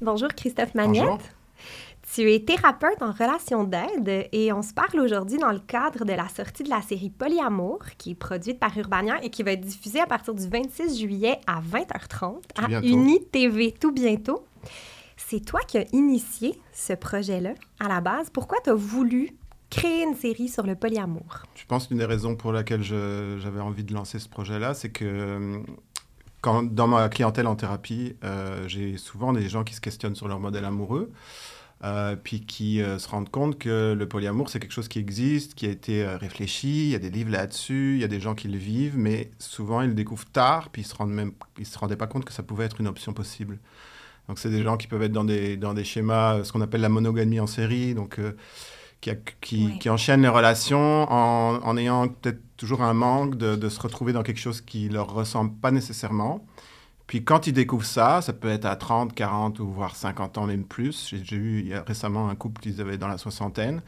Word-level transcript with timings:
Bonjour 0.00 0.28
Christophe 0.28 0.74
Magnette. 0.74 1.04
Bonjour. 1.04 1.18
Tu 2.14 2.32
es 2.32 2.40
thérapeute 2.40 3.02
en 3.02 3.12
relation 3.12 3.64
d'aide 3.64 4.28
et 4.30 4.52
on 4.52 4.62
se 4.62 4.72
parle 4.72 5.00
aujourd'hui 5.00 5.38
dans 5.38 5.50
le 5.50 5.58
cadre 5.58 6.04
de 6.04 6.12
la 6.12 6.28
sortie 6.28 6.62
de 6.62 6.70
la 6.70 6.80
série 6.80 7.10
Polyamour 7.10 7.80
qui 7.98 8.12
est 8.12 8.14
produite 8.14 8.60
par 8.60 8.76
Urbania 8.78 9.22
et 9.24 9.30
qui 9.30 9.42
va 9.42 9.52
être 9.52 9.62
diffusée 9.62 10.00
à 10.00 10.06
partir 10.06 10.34
du 10.34 10.46
26 10.48 11.00
juillet 11.00 11.40
à 11.46 11.60
20h30 11.60 12.36
à 12.62 12.68
bientôt. 12.68 12.86
Uni 12.86 13.24
TV 13.26 13.72
tout 13.72 13.90
bientôt. 13.90 14.46
C'est 15.16 15.44
toi 15.44 15.60
qui 15.66 15.78
as 15.78 15.86
initié 15.92 16.60
ce 16.72 16.92
projet-là 16.92 17.54
à 17.80 17.88
la 17.88 18.00
base. 18.00 18.30
Pourquoi 18.30 18.58
tu 18.62 18.70
as 18.70 18.74
voulu 18.74 19.30
créer 19.70 20.04
une 20.04 20.14
série 20.14 20.48
sur 20.48 20.64
le 20.64 20.76
polyamour? 20.76 21.42
Je 21.54 21.64
pense 21.66 21.88
qu'une 21.88 21.98
des 21.98 22.04
raisons 22.04 22.36
pour 22.36 22.52
laquelle 22.52 22.82
j'avais 22.82 23.60
envie 23.60 23.84
de 23.84 23.92
lancer 23.92 24.18
ce 24.18 24.28
projet-là, 24.28 24.74
c'est 24.74 24.90
que 24.90 25.04
euh, 25.04 25.58
dans 26.46 26.86
ma 26.86 27.08
clientèle 27.08 27.46
en 27.46 27.56
thérapie, 27.56 28.16
euh, 28.24 28.66
j'ai 28.68 28.96
souvent 28.96 29.32
des 29.32 29.48
gens 29.48 29.64
qui 29.64 29.74
se 29.74 29.80
questionnent 29.80 30.14
sur 30.14 30.28
leur 30.28 30.40
modèle 30.40 30.64
amoureux, 30.64 31.12
euh, 31.84 32.16
puis 32.16 32.40
qui 32.40 32.80
euh, 32.80 32.98
se 32.98 33.08
rendent 33.08 33.28
compte 33.28 33.58
que 33.58 33.94
le 33.96 34.08
polyamour, 34.08 34.48
c'est 34.48 34.60
quelque 34.60 34.72
chose 34.72 34.88
qui 34.88 34.98
existe, 34.98 35.54
qui 35.54 35.66
a 35.66 35.70
été 35.70 36.06
réfléchi, 36.06 36.86
il 36.86 36.90
y 36.90 36.94
a 36.94 36.98
des 36.98 37.10
livres 37.10 37.30
là-dessus, 37.30 37.94
il 37.96 38.00
y 38.00 38.04
a 38.04 38.08
des 38.08 38.20
gens 38.20 38.34
qui 38.34 38.48
le 38.48 38.58
vivent, 38.58 38.96
mais 38.96 39.30
souvent 39.38 39.82
ils 39.82 39.88
le 39.88 39.94
découvrent 39.94 40.30
tard, 40.30 40.70
puis 40.70 40.82
ils 40.82 40.86
se 40.86 41.02
même, 41.02 41.32
ils 41.58 41.66
se 41.66 41.78
rendaient 41.78 41.96
pas 41.96 42.06
compte 42.06 42.24
que 42.24 42.32
ça 42.32 42.42
pouvait 42.42 42.64
être 42.64 42.80
une 42.80 42.88
option 42.88 43.12
possible. 43.12 43.58
Donc 44.28 44.38
c'est 44.38 44.50
des 44.50 44.62
gens 44.62 44.76
qui 44.76 44.86
peuvent 44.88 45.02
être 45.02 45.12
dans 45.12 45.24
des, 45.24 45.56
dans 45.56 45.74
des 45.74 45.84
schémas, 45.84 46.42
ce 46.44 46.52
qu'on 46.52 46.60
appelle 46.60 46.80
la 46.80 46.88
monogamie 46.88 47.40
en 47.40 47.46
série, 47.46 47.94
donc 47.94 48.18
qui, 49.40 49.78
qui, 49.78 49.90
enchaînent 49.90 50.22
les 50.22 50.28
relations 50.28 51.10
en, 51.10 51.60
en 51.62 51.76
ayant 51.76 52.08
peut-être 52.08 52.40
toujours 52.56 52.82
un 52.82 52.94
manque 52.94 53.36
de, 53.36 53.56
de 53.56 53.68
se 53.68 53.80
retrouver 53.80 54.12
dans 54.12 54.22
quelque 54.22 54.40
chose 54.40 54.60
qui 54.60 54.88
leur 54.88 55.12
ressemble 55.12 55.52
pas 55.54 55.70
nécessairement. 55.70 56.44
Puis 57.06 57.22
quand 57.22 57.46
ils 57.46 57.52
découvrent 57.52 57.86
ça, 57.86 58.20
ça 58.20 58.32
peut 58.32 58.48
être 58.48 58.64
à 58.64 58.74
30, 58.74 59.14
40 59.14 59.60
ou 59.60 59.70
voire 59.70 59.94
50 59.94 60.38
ans, 60.38 60.46
même 60.46 60.64
plus. 60.64 61.14
J'ai 61.22 61.36
eu 61.36 61.60
il 61.60 61.68
y 61.68 61.74
a 61.74 61.82
récemment 61.82 62.28
un 62.28 62.34
couple 62.34 62.60
qui 62.60 62.80
avaient 62.80 62.98
dans 62.98 63.08
la 63.08 63.18
soixantaine. 63.18 63.82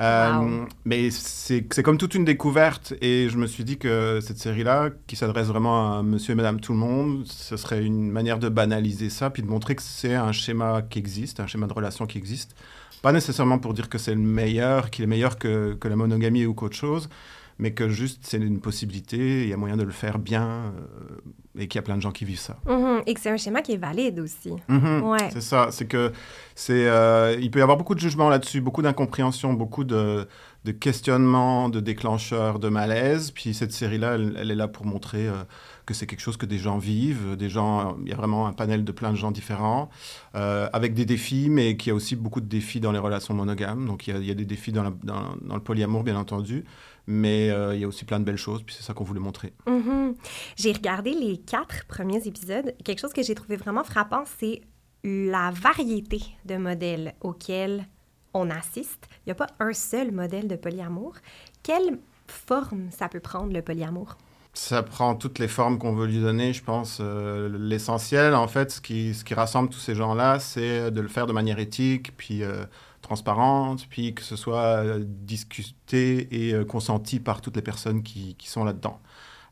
Euh, 0.00 0.32
Wow. 0.32 0.66
Mais 0.84 1.10
c'est 1.10 1.82
comme 1.84 1.98
toute 1.98 2.14
une 2.14 2.24
découverte 2.24 2.94
et 3.00 3.28
je 3.28 3.36
me 3.36 3.46
suis 3.46 3.62
dit 3.62 3.78
que 3.78 4.18
cette 4.20 4.38
série-là, 4.38 4.90
qui 5.06 5.14
s'adresse 5.14 5.46
vraiment 5.46 5.98
à 5.98 6.02
monsieur 6.02 6.32
et 6.32 6.34
madame 6.34 6.58
tout 6.58 6.72
le 6.72 6.78
monde, 6.78 7.24
ce 7.26 7.56
serait 7.56 7.84
une 7.84 8.10
manière 8.10 8.40
de 8.40 8.48
banaliser 8.48 9.08
ça 9.08 9.30
puis 9.30 9.42
de 9.42 9.48
montrer 9.48 9.76
que 9.76 9.82
c'est 9.82 10.14
un 10.14 10.32
schéma 10.32 10.82
qui 10.82 10.98
existe, 10.98 11.38
un 11.38 11.46
schéma 11.46 11.68
de 11.68 11.72
relation 11.72 12.06
qui 12.06 12.18
existe. 12.18 12.56
Pas 13.04 13.12
nécessairement 13.12 13.58
pour 13.58 13.74
dire 13.74 13.90
que 13.90 13.98
c'est 13.98 14.14
le 14.14 14.20
meilleur, 14.20 14.88
qu'il 14.88 15.04
est 15.04 15.06
meilleur 15.06 15.36
que, 15.36 15.74
que 15.74 15.88
la 15.88 15.94
monogamie 15.94 16.46
ou 16.46 16.54
qu'autre 16.54 16.74
chose, 16.74 17.10
mais 17.58 17.72
que 17.72 17.90
juste 17.90 18.20
c'est 18.22 18.38
une 18.38 18.60
possibilité, 18.60 19.42
il 19.42 19.48
y 19.50 19.52
a 19.52 19.58
moyen 19.58 19.76
de 19.76 19.82
le 19.82 19.92
faire 19.92 20.18
bien 20.18 20.46
euh, 20.46 21.60
et 21.60 21.68
qu'il 21.68 21.76
y 21.76 21.80
a 21.80 21.82
plein 21.82 21.96
de 21.96 22.00
gens 22.00 22.12
qui 22.12 22.24
vivent 22.24 22.38
ça. 22.38 22.56
Mhm. 22.66 23.02
Et 23.04 23.12
que 23.12 23.20
c'est 23.20 23.28
un 23.28 23.36
schéma 23.36 23.60
qui 23.60 23.72
est 23.72 23.76
valide 23.76 24.20
aussi. 24.20 24.54
Mhm. 24.68 25.02
Ouais. 25.02 25.28
C'est 25.34 25.42
ça, 25.42 25.68
c'est 25.70 25.84
que 25.84 26.12
c'est, 26.54 26.88
euh, 26.88 27.36
il 27.38 27.50
peut 27.50 27.58
y 27.58 27.62
avoir 27.62 27.76
beaucoup 27.76 27.94
de 27.94 28.00
jugements 28.00 28.30
là-dessus, 28.30 28.62
beaucoup 28.62 28.80
d'incompréhension, 28.80 29.52
beaucoup 29.52 29.84
de, 29.84 30.26
de 30.64 30.72
questionnements, 30.72 31.68
de 31.68 31.80
déclencheurs, 31.80 32.58
de 32.58 32.70
malaise. 32.70 33.32
Puis 33.32 33.52
cette 33.52 33.72
série-là, 33.72 34.14
elle, 34.14 34.34
elle 34.40 34.50
est 34.50 34.56
là 34.56 34.66
pour 34.66 34.86
montrer 34.86 35.28
euh, 35.28 35.44
que 35.84 35.94
c'est 35.94 36.06
quelque 36.06 36.20
chose 36.20 36.36
que 36.36 36.46
des 36.46 36.58
gens 36.58 36.78
vivent, 36.78 37.36
des 37.36 37.48
gens, 37.48 37.96
il 38.02 38.08
y 38.08 38.12
a 38.12 38.16
vraiment 38.16 38.46
un 38.46 38.52
panel 38.52 38.84
de 38.84 38.92
plein 38.92 39.10
de 39.10 39.16
gens 39.16 39.30
différents, 39.30 39.90
euh, 40.34 40.68
avec 40.72 40.94
des 40.94 41.04
défis, 41.04 41.48
mais 41.50 41.76
qu'il 41.76 41.90
y 41.90 41.92
a 41.92 41.94
aussi 41.94 42.16
beaucoup 42.16 42.40
de 42.40 42.46
défis 42.46 42.80
dans 42.80 42.92
les 42.92 42.98
relations 42.98 43.34
monogames. 43.34 43.86
Donc 43.86 44.06
il 44.06 44.24
y 44.24 44.30
a, 44.30 44.34
des 44.34 44.44
défis 44.44 44.72
dans, 44.72 44.84
le 44.84 45.60
polyamour, 45.60 46.02
bien 46.02 46.16
entendu, 46.16 46.64
mais 47.06 47.50
euh, 47.50 47.74
il 47.74 47.80
y 47.80 47.84
a 47.84 47.88
aussi 47.88 48.04
plein 48.04 48.18
de 48.18 48.24
belles 48.24 48.36
choses. 48.36 48.62
Puis 48.62 48.74
c'est 48.78 48.84
ça 48.84 48.94
qu'on 48.94 49.04
voulait 49.04 49.20
montrer. 49.20 49.52
Mhm. 49.66 50.14
J'ai 50.56 50.72
regardé 50.72 51.12
les 51.12 51.38
quatre 51.38 51.84
premiers 51.86 52.26
épisodes. 52.26 52.74
Quelque 52.84 53.00
chose 53.00 53.12
que 53.12 53.22
j'ai 53.22 53.34
trouvé 53.34 53.56
vraiment 53.56 53.84
frappant, 53.84 54.24
c'est 54.38 54.62
la 55.04 55.50
variété 55.50 56.22
de 56.46 56.56
modèles 56.56 57.14
auxquels 57.20 57.86
on 58.32 58.50
assiste. 58.50 59.06
Il 59.18 59.28
n'y 59.28 59.32
a 59.32 59.36
pas 59.36 59.48
un 59.60 59.72
seul 59.72 60.12
modèle 60.12 60.48
de 60.48 60.56
polyamour. 60.56 61.14
Quelle 61.62 61.98
forme 62.26 62.90
ça 62.90 63.08
peut 63.08 63.20
prendre, 63.20 63.52
le 63.52 63.62
polyamour? 63.62 64.16
Ça 64.56 64.84
prend 64.84 65.16
toutes 65.16 65.40
les 65.40 65.48
formes 65.48 65.78
qu'on 65.78 65.94
veut 65.94 66.06
lui 66.06 66.20
donner, 66.20 66.52
je 66.52 66.62
pense. 66.62 66.98
Euh, 67.00 67.48
L'essentiel, 67.58 68.34
en 68.36 68.46
fait, 68.46 68.70
ce 68.70 68.80
qui, 68.80 69.12
ce 69.12 69.24
qui 69.24 69.34
rassemble 69.34 69.68
tous 69.68 69.80
ces 69.80 69.96
gens-là, 69.96 70.38
c'est 70.38 70.92
de 70.92 71.00
le 71.00 71.08
faire 71.08 71.26
de 71.26 71.32
manière 71.32 71.58
éthique, 71.58 72.16
puis 72.16 72.44
euh, 72.44 72.64
transparente, 73.02 73.86
puis 73.90 74.14
que 74.14 74.22
ce 74.22 74.36
soit 74.36 74.62
euh, 74.84 75.00
discuté 75.04 76.28
et 76.48 76.54
euh, 76.54 76.64
consenti 76.64 77.18
par 77.20 77.40
toutes 77.40 77.56
les 77.56 77.62
personnes 77.62 78.02
qui, 78.02 78.36
qui 78.36 78.48
sont 78.48 78.64
là-dedans. 78.64 79.00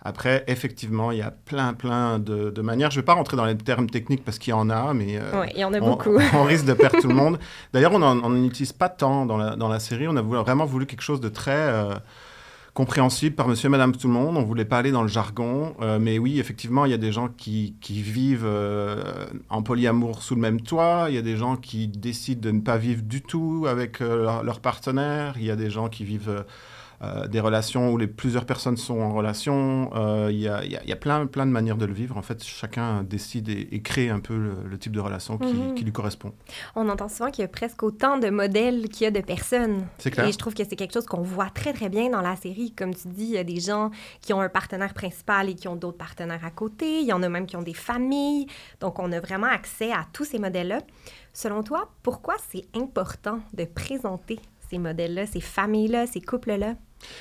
Après, 0.05 0.43
effectivement, 0.49 1.13
il 1.13 1.19
y 1.19 1.23
a 1.23 1.31
plein, 1.31 1.75
plein 1.75 2.19
de, 2.19 2.51
de 2.51 2.63
manières. 2.63 2.91
Je 2.91 2.97
ne 2.99 3.03
vais 3.03 3.05
pas 3.05 3.15
rentrer 3.15 3.37
dans 3.37 3.45
les 3.45 3.57
termes 3.57 3.89
techniques 3.89 4.25
parce 4.25 4.39
qu'il 4.39 4.51
y 4.51 4.55
en 4.55 4.69
a, 4.71 4.95
mais 4.95 5.17
euh, 5.19 5.47
il 5.55 5.61
y 5.61 5.65
en 5.65 5.73
a 5.75 5.81
on, 5.81 5.91
beaucoup. 5.91 6.17
on 6.35 6.45
risque 6.45 6.65
de 6.65 6.73
perdre 6.75 7.01
tout 7.01 7.09
le 7.09 7.15
monde. 7.23 7.39
D'ailleurs, 7.73 7.93
on 7.93 7.99
n'en 7.99 8.45
utilise 8.45 8.73
pas 8.73 8.89
tant 8.89 9.27
dans 9.27 9.37
la, 9.37 9.55
dans 9.57 9.69
la 9.69 9.79
série. 9.81 10.07
On 10.09 10.17
a 10.17 10.23
voulu- 10.23 10.39
vraiment 10.41 10.65
voulu 10.65 10.87
quelque 10.87 11.03
chose 11.03 11.21
de 11.21 11.29
très 11.29 11.53
euh, 11.53 11.95
compréhensible 12.75 13.37
par 13.37 13.49
monsieur 13.49 13.67
et 13.67 13.71
madame 13.71 13.95
tout 13.95 14.07
le 14.07 14.15
monde. 14.15 14.37
On 14.37 14.45
voulait 14.45 14.65
pas 14.65 14.79
aller 14.79 14.93
dans 14.93 15.03
le 15.03 15.09
jargon. 15.09 15.75
Euh, 15.81 15.99
mais 15.99 16.19
oui, 16.19 16.41
effectivement, 16.41 16.85
il 16.85 16.91
y 16.91 16.95
a 16.95 16.99
des 16.99 17.13
gens 17.13 17.29
qui, 17.29 17.77
qui 17.81 18.01
vivent 18.03 18.47
euh, 18.47 19.27
en 19.51 19.63
polyamour 19.63 20.23
sous 20.23 20.35
le 20.35 20.41
même 20.41 20.61
toit. 20.61 21.07
Il 21.09 21.15
y 21.15 21.19
a 21.19 21.23
des 21.23 21.37
gens 21.37 21.57
qui 21.57 21.89
décident 21.89 22.41
de 22.41 22.51
ne 22.51 22.61
pas 22.61 22.79
vivre 22.79 23.03
du 23.03 23.21
tout 23.21 23.67
avec 23.69 24.01
euh, 24.01 24.23
leur, 24.23 24.43
leur 24.43 24.61
partenaire. 24.61 25.35
Il 25.37 25.45
y 25.45 25.51
a 25.51 25.57
des 25.57 25.71
gens 25.71 25.89
qui 25.89 26.05
vivent... 26.05 26.45
euh, 27.03 27.23
euh, 27.25 27.27
des 27.27 27.41
relations 27.41 27.91
où 27.93 27.99
les 27.99 28.07
plusieurs 28.07 28.45
personnes 28.47 28.77
sont 28.77 29.01
en 29.01 29.13
relation. 29.13 29.91
Euh, 29.95 30.29
Il 30.31 30.39
y, 30.39 30.49
a, 30.49 30.65
il 30.65 30.71
y 30.73 30.77
a- 30.77 30.83
il 30.83 30.89
y 30.89 30.93
a 30.93 30.97
plein, 30.97 31.27
plein 31.27 31.47
de 31.47 31.51
manières 31.51 31.77
de 31.77 31.85
le 31.85 31.93
vivre. 31.93 32.17
En 32.17 32.23
fait, 32.23 32.43
chacun 32.45 33.03
décide 33.03 33.49
et, 33.49 33.69
et 33.73 33.83
crée 33.83 34.09
un 34.09 34.21
peu 34.21 34.37
le, 34.37 34.55
le 34.69 34.79
type 34.79 34.93
de 34.93 35.01
relation 35.01 35.37
qui, 35.39 35.53
Mhm. 35.53 35.75
qui 35.75 35.85
lui 35.85 35.93
correspond. 35.93 36.33
On 36.77 36.89
entend 36.89 37.09
souvent 37.09 37.31
qu'il 37.31 37.43
y 37.43 37.45
a 37.45 37.49
presque 37.49 37.83
autant 37.83 38.19
de 38.19 38.31
modèles 38.31 38.89
qu'il 38.89 39.05
y 39.05 39.07
a 39.07 39.11
de 39.11 39.21
personnes. 39.21 39.87
C'est 39.99 40.11
clair. 40.11 40.27
Et 40.27 40.33
je 40.33 40.39
trouve 40.39 40.55
que 40.55 40.63
c'est 40.65 40.77
quelque 40.77 40.95
chose 40.95 41.07
qu'on 41.07 41.23
voit 41.23 41.51
très, 41.51 41.73
très 41.73 41.89
bien 41.89 42.09
dans 42.11 42.21
la 42.23 42.37
série. 42.37 42.73
Comme 42.73 42.95
tu 42.95 43.09
dis, 43.09 43.25
il 43.25 43.31
y 43.31 43.39
a 43.39 43.45
des 43.45 43.61
gens 43.61 43.91
qui 44.21 44.33
ont 44.33 44.41
un 44.41 44.49
partenaire 44.49 44.95
principal 44.95 45.49
et 45.49 45.55
qui 45.55 45.69
ont 45.69 45.77
d'autres 45.77 45.99
partenaires 45.99 46.45
à 46.45 46.51
côté. 46.51 47.01
Il 47.01 47.07
y 47.07 47.13
en 47.13 47.23
a 47.23 47.29
même 47.29 47.47
qui 47.47 47.57
ont 47.57 47.63
des 47.63 47.75
familles. 47.75 48.47
Donc, 48.81 48.99
on 48.99 49.11
a 49.13 49.21
vraiment 49.21 49.49
accès 49.49 49.93
à 49.93 50.07
tous 50.13 50.25
ces 50.25 50.39
modèles-là. 50.39 50.79
Selon 51.33 51.63
toi, 51.63 51.91
pourquoi 52.03 52.35
c'est 52.51 52.65
important 52.77 53.41
de 53.55 53.65
présenter 53.65 54.39
ces 54.71 54.79
modèles-là, 54.79 55.27
ces 55.27 55.41
familles-là, 55.41 56.07
ces 56.07 56.21
couples-là? 56.21 56.75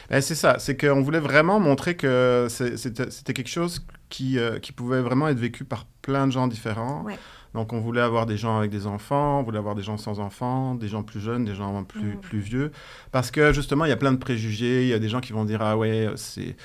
Ben, 0.10 0.22
c'est 0.22 0.36
ça, 0.36 0.58
c'est 0.60 0.78
qu'on 0.78 1.02
voulait 1.02 1.20
vraiment 1.20 1.60
montrer 1.60 1.96
que 1.96 2.48
c'était 2.50 3.34
quelque 3.34 3.50
chose 3.50 3.86
qui, 4.10 4.38
euh, 4.38 4.60
qui 4.60 4.72
pouvait 4.72 5.02
vraiment 5.02 5.28
être 5.28 5.38
vécu 5.40 5.64
par 5.64 5.86
plein 6.02 6.28
de 6.28 6.32
gens 6.32 6.48
différents. 6.48 7.04
Ouais. 7.04 7.18
Donc 7.54 7.74
on 7.74 7.80
voulait 7.82 8.02
avoir 8.02 8.26
des 8.26 8.38
gens 8.38 8.58
avec 8.60 8.72
des 8.72 8.88
enfants, 8.88 9.40
on 9.40 9.44
voulait 9.44 9.58
avoir 9.58 9.76
des 9.76 9.84
gens 9.84 9.98
sans 9.98 10.20
enfants, 10.20 10.74
des 10.76 10.88
gens 10.88 11.04
plus 11.04 11.20
jeunes, 11.20 11.44
des 11.44 11.56
gens 11.56 11.84
plus, 11.84 12.02
Mhm. 12.02 12.18
plus 12.22 12.40
vieux. 12.40 12.72
Parce 13.12 13.30
que 13.30 13.52
justement, 13.52 13.84
il 13.86 13.90
y 13.90 13.94
a 13.94 13.98
plein 13.98 14.14
de 14.14 14.18
préjugés, 14.18 14.84
il 14.84 14.88
y 14.88 14.94
a 14.94 15.00
des 15.00 15.10
gens 15.10 15.20
qui 15.20 15.34
vont 15.34 15.44
dire, 15.44 15.62
ah 15.62 15.76
ouais, 15.78 16.10
c'est 16.16 16.56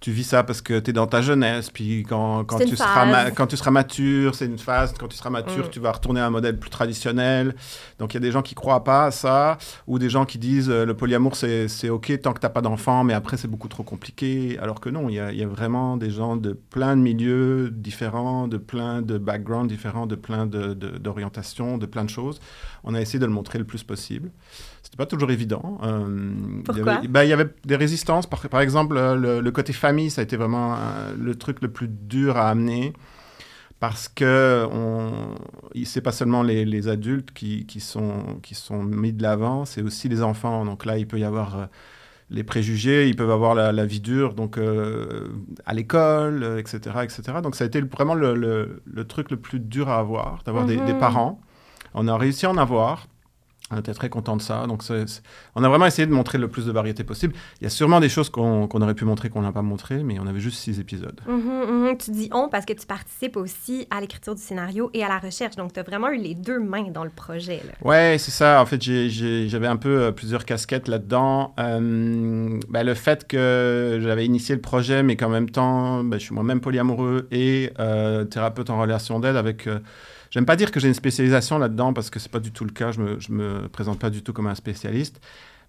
tu 0.00 0.10
vis 0.12 0.24
ça 0.24 0.42
parce 0.42 0.60
que 0.62 0.78
tu 0.78 0.90
es 0.90 0.92
dans 0.92 1.06
ta 1.06 1.22
jeunesse, 1.22 1.70
puis 1.70 2.04
quand, 2.08 2.44
quand, 2.44 2.58
tu, 2.58 2.76
seras 2.76 3.30
quand 3.30 3.46
tu 3.46 3.56
seras 3.56 3.70
mature, 3.70 4.34
c'est 4.34 4.46
une 4.46 4.58
phase, 4.58 4.94
quand 4.98 5.08
tu 5.08 5.16
seras 5.16 5.30
mature, 5.30 5.66
Mm. 5.66 5.70
tu 5.70 5.80
vas 5.80 5.92
retourner 5.92 6.20
à 6.20 6.26
un 6.26 6.30
modèle 6.30 6.58
plus 6.58 6.70
traditionnel. 6.70 7.54
Donc 7.98 8.12
il 8.12 8.16
y 8.16 8.18
a 8.18 8.20
des 8.20 8.30
gens 8.30 8.42
qui 8.42 8.54
croient 8.54 8.84
pas 8.84 9.06
à 9.06 9.10
ça, 9.10 9.58
ou 9.86 9.98
des 9.98 10.10
gens 10.10 10.24
qui 10.26 10.38
disent 10.38 10.68
euh, 10.70 10.84
le 10.84 10.94
polyamour 10.94 11.34
c'est 11.36 11.68
c'est 11.68 11.88
ok 11.88 12.20
tant 12.22 12.32
que 12.32 12.40
t'as 12.40 12.48
pas 12.50 12.60
d'enfant, 12.62 13.04
mais 13.04 13.14
après 13.14 13.36
c'est 13.36 13.48
beaucoup 13.48 13.68
trop 13.68 13.82
compliqué. 13.82 14.58
Alors 14.60 14.80
que 14.80 14.88
non, 14.90 15.08
il 15.08 15.14
y 15.14 15.36
y 15.36 15.42
a 15.42 15.46
vraiment 15.46 15.96
des 15.96 16.10
gens 16.10 16.36
de 16.36 16.52
plein 16.52 16.96
de 16.96 17.02
milieux 17.02 17.70
différents, 17.70 18.48
de 18.48 18.56
plein 18.58 19.02
de 19.02 19.18
backgrounds 19.18 19.68
différents, 19.68 20.06
de 20.06 20.14
plein 20.16 20.46
de- 20.46 20.74
de- 20.74 20.98
d'orientations, 20.98 21.78
de, 21.78 21.86
plein 21.86 22.04
de 22.04 22.10
choses. 22.10 22.40
On 22.84 22.94
a 22.94 23.00
essayé 23.00 23.18
de 23.18 23.26
le 23.26 23.32
montrer 23.32 23.58
le 23.58 23.64
plus 23.64 23.82
possible. 23.82 24.30
C'était 24.86 24.98
pas 24.98 25.06
toujours 25.06 25.32
évident. 25.32 25.78
Euh, 25.82 26.06
il 26.70 26.76
y 26.78 26.80
avait- 26.80 27.08
bah, 27.08 27.24
Il 27.24 27.28
y 27.28 27.32
avait 27.32 27.48
des 27.64 27.74
résistances. 27.74 28.28
Par, 28.28 28.40
par 28.48 28.60
exemple, 28.60 28.96
euh, 28.96 29.16
le, 29.16 29.40
le 29.40 29.50
côté 29.50 29.72
famille, 29.72 30.10
ça 30.10 30.20
a 30.20 30.24
été 30.24 30.36
vraiment 30.36 30.74
euh, 30.76 31.12
le 31.18 31.34
truc 31.34 31.60
le 31.60 31.66
plus 31.68 31.88
dur 31.88 32.36
à 32.36 32.48
amener. 32.50 32.92
Parce 33.80 34.08
que 34.08 34.64
on, 34.72 35.34
c'est 35.84 36.00
pas 36.00 36.12
seulement 36.12 36.42
les, 36.44 36.64
les 36.64 36.86
adultes 36.88 37.32
qui, 37.32 37.66
qui 37.66 37.80
sont, 37.80 38.38
qui 38.42 38.54
sont 38.54 38.82
mis 38.82 39.12
de 39.12 39.22
l'avant, 39.22 39.64
c'est 39.64 39.82
aussi 39.82 40.08
les 40.08 40.22
enfants. 40.22 40.64
Donc 40.64 40.84
là, 40.86 40.96
il 40.98 41.06
peut 41.08 41.18
y 41.18 41.24
avoir 41.24 41.58
euh, 41.58 41.66
les 42.30 42.44
préjugés, 42.44 43.08
ils 43.08 43.16
peuvent 43.16 43.30
avoir 43.32 43.54
la, 43.56 43.72
la 43.72 43.84
vie 43.86 44.00
dure, 44.00 44.34
donc 44.34 44.56
euh, 44.56 45.28
à 45.66 45.74
l'école, 45.74 46.42
euh, 46.44 46.58
etc., 46.58 46.78
etc. 47.02 47.22
Donc 47.42 47.56
ça 47.56 47.64
a 47.64 47.66
été 47.66 47.80
vraiment 47.80 48.14
le, 48.14 48.34
le- 48.34 48.82
le 48.86 49.04
truc 49.04 49.30
le 49.32 49.36
plus 49.36 49.58
dur 49.60 49.88
à 49.90 49.98
avoir, 49.98 50.42
d'avoir 50.44 50.64
des, 50.64 50.76
des 50.76 50.92
Mhm. 50.94 50.98
parents. 51.00 51.40
On 51.92 52.06
a 52.08 52.16
réussi 52.16 52.46
à 52.46 52.50
en 52.50 52.56
avoir. 52.58 53.08
On 53.72 53.78
était 53.78 53.94
très 53.94 54.08
content 54.08 54.36
de 54.36 54.42
ça. 54.42 54.64
Donc, 54.68 54.82
on 55.56 55.64
a 55.64 55.68
vraiment 55.68 55.86
essayé 55.86 56.06
de 56.06 56.12
montrer 56.12 56.38
le 56.38 56.46
plus 56.46 56.66
de 56.66 56.72
variété 56.72 57.02
possible. 57.02 57.34
Il 57.60 57.64
y 57.64 57.66
a 57.66 57.70
sûrement 57.70 57.98
des 57.98 58.08
choses 58.08 58.30
qu'on 58.30 58.68
aurait 58.68 58.94
pu 58.94 59.04
montrer 59.04 59.28
qu'on 59.28 59.42
n'a 59.42 59.50
pas 59.50 59.62
montré, 59.62 60.04
mais 60.04 60.20
on 60.20 60.26
avait 60.28 60.38
juste 60.38 60.58
six 60.58 60.78
épisodes. 60.78 61.20
Mhm, 61.26 61.88
mhm. 61.88 61.98
Tu 61.98 62.12
dis 62.12 62.30
on 62.32 62.48
parce 62.48 62.64
que 62.64 62.74
tu 62.74 62.86
participes 62.86 63.36
aussi 63.36 63.88
à 63.90 64.00
l'écriture 64.00 64.36
du 64.36 64.42
scénario 64.42 64.90
et 64.94 65.02
à 65.02 65.08
la 65.08 65.18
recherche. 65.18 65.56
Donc, 65.56 65.72
tu 65.72 65.80
as 65.80 65.82
vraiment 65.82 66.10
eu 66.10 66.18
les 66.18 66.36
deux 66.36 66.60
mains 66.60 66.90
dans 66.92 67.02
le 67.02 67.10
projet. 67.10 67.60
Là. 67.66 67.72
Ouais, 67.82 68.16
c'est 68.20 68.30
ça. 68.30 68.62
En 68.62 68.66
fait, 68.66 68.80
j'avais 68.80 69.66
un 69.66 69.76
peu 69.76 70.00
euh, 70.00 70.12
plusieurs 70.12 70.44
casquettes 70.44 70.86
là-dedans. 70.86 71.52
Euh, 71.58 72.60
bah, 72.68 72.84
le 72.84 72.94
fait 72.94 73.26
que 73.26 73.98
j'avais 74.00 74.26
initié 74.26 74.54
le 74.54 74.60
projet, 74.60 75.02
mais 75.02 75.16
qu'en 75.16 75.28
même 75.28 75.50
temps, 75.50 76.04
bah, 76.04 76.18
je 76.18 76.24
suis 76.24 76.34
moi-même 76.34 76.60
polyamoureux 76.60 77.26
et 77.32 77.72
euh, 77.80 78.24
thérapeute 78.24 78.70
en 78.70 78.80
relation 78.80 79.18
d'aide 79.18 79.36
avec... 79.36 79.68
euh, 80.36 80.40
J'aime 80.40 80.46
pas 80.46 80.56
dire 80.56 80.70
que 80.70 80.78
j'ai 80.80 80.88
une 80.88 80.94
spécialisation 80.94 81.58
là-dedans 81.58 81.92
parce 81.92 82.10
que 82.10 82.18
c'est 82.18 82.30
pas 82.30 82.40
du 82.40 82.52
tout 82.52 82.64
le 82.64 82.70
cas. 82.72 82.92
Je 82.92 83.00
me, 83.00 83.18
je 83.20 83.32
me 83.32 83.68
présente 83.68 83.98
pas 83.98 84.10
du 84.10 84.22
tout 84.22 84.32
comme 84.32 84.46
un 84.46 84.54
spécialiste. 84.54 85.20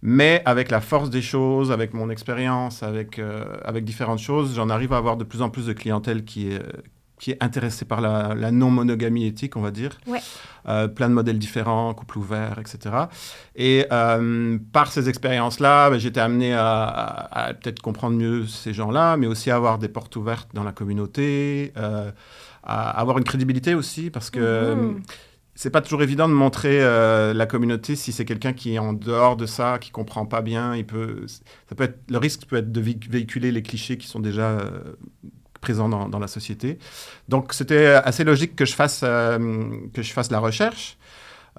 Mais 0.01 0.43
avec 0.45 0.69
la 0.69 0.81
force 0.81 1.09
des 1.09 1.21
choses, 1.23 1.71
avec 1.71 1.93
mon 1.93 2.09
expérience, 2.09 2.83
avec, 2.83 3.17
euh, 3.17 3.45
avec 3.65 3.83
différentes 3.85 4.19
choses, 4.19 4.53
j'en 4.55 4.69
arrive 4.69 4.93
à 4.93 4.97
avoir 4.97 5.17
de 5.17 5.23
plus 5.23 5.41
en 5.41 5.49
plus 5.49 5.65
de 5.65 5.73
clientèle 5.73 6.23
qui 6.23 6.49
est, 6.51 6.61
qui 7.19 7.31
est 7.31 7.43
intéressée 7.43 7.83
par 7.85 7.99
la, 7.99 8.35
la 8.35 8.51
non-monogamie 8.51 9.25
éthique, 9.25 9.55
on 9.55 9.61
va 9.61 9.71
dire. 9.71 9.97
Ouais. 10.05 10.19
Euh, 10.69 10.87
plein 10.87 11.09
de 11.09 11.15
modèles 11.15 11.39
différents, 11.39 11.93
couple 11.95 12.19
ouvert, 12.19 12.59
etc. 12.59 12.95
Et 13.55 13.87
euh, 13.91 14.59
par 14.71 14.91
ces 14.91 15.09
expériences-là, 15.09 15.89
ben, 15.89 15.97
j'étais 15.97 16.19
amené 16.19 16.53
à, 16.53 16.83
à- 16.83 17.45
à 17.45 17.53
peut-être 17.55 17.81
comprendre 17.81 18.17
mieux 18.17 18.45
ces 18.45 18.73
gens-là, 18.73 19.17
mais 19.17 19.25
aussi 19.25 19.49
à 19.49 19.55
avoir 19.55 19.79
des 19.79 19.87
portes 19.89 20.15
ouvertes 20.15 20.49
dans 20.53 20.63
la 20.63 20.73
communauté, 20.73 21.73
à 22.67 22.91
avoir 22.99 23.17
une 23.17 23.23
crédibilité 23.23 23.73
aussi, 23.75 24.09
parce 24.11 24.29
que 24.29 24.75
Mhm. 24.75 25.01
c'est 25.55 25.71
pas 25.71 25.81
toujours 25.81 26.03
évident 26.03 26.27
de 26.29 26.33
montrer 26.33 26.83
euh, 26.83 27.33
la 27.33 27.45
communauté 27.47 27.95
si 27.95 28.11
c'est 28.11 28.25
quelqu'un 28.25 28.53
qui 28.53 28.75
est 28.75 28.79
en 28.79 28.93
dehors 28.93 29.37
de 29.37 29.45
ça, 29.47 29.79
qui 29.79 29.89
comprend 29.91 30.25
pas 30.27 30.41
bien. 30.41 30.75
Il 30.75 30.85
peut, 30.85 31.25
ça 31.69 31.75
peut 31.75 31.85
être, 31.85 31.99
le 32.09 32.17
risque 32.19 32.45
peut 32.45 32.57
être 32.57 32.71
de 32.71 32.81
vé- 32.81 33.09
véhiculer 33.09 33.51
les 33.51 33.63
clichés 33.63 33.97
qui 33.97 34.07
sont 34.07 34.19
déjà 34.19 34.49
euh, 34.51 34.95
présents 35.61 35.89
dans, 35.89 36.07
dans 36.09 36.19
la 36.19 36.27
société. 36.27 36.77
Donc 37.29 37.53
c'était 37.53 37.87
assez 37.87 38.23
logique 38.23 38.55
que 38.55 38.65
je 38.65 38.73
fasse, 38.75 39.01
euh, 39.03 39.39
que 39.93 40.01
je 40.03 40.13
fasse 40.13 40.29
la 40.31 40.39
recherche. 40.39 40.97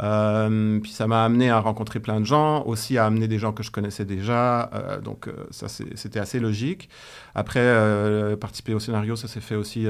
Euh, 0.01 0.79
puis 0.81 0.93
ça 0.93 1.07
m'a 1.07 1.25
amené 1.25 1.51
à 1.51 1.59
rencontrer 1.61 1.99
plein 2.01 2.21
de 2.21 2.25
gens, 2.27 2.63
aussi 2.67 2.99
à 2.99 3.07
amener 3.07 3.27
des 3.29 3.39
gens 3.39 3.53
que 3.53 3.63
je 3.63 3.71
connaissais 3.71 4.05
déjà. 4.05 4.71
euh, 4.73 5.01
donc 5.01 5.27
euh, 5.29 5.33
ça, 5.51 5.67
c'était 5.69 6.21
assez 6.21 6.39
logique. 6.41 6.89
Après, 7.35 7.61
euh, 7.61 8.37
participer 8.37 8.75
au 8.75 8.79
scénario, 8.81 9.17
ça 9.17 9.27
s'est 9.29 9.41
fait 9.41 9.57
aussi 9.57 9.87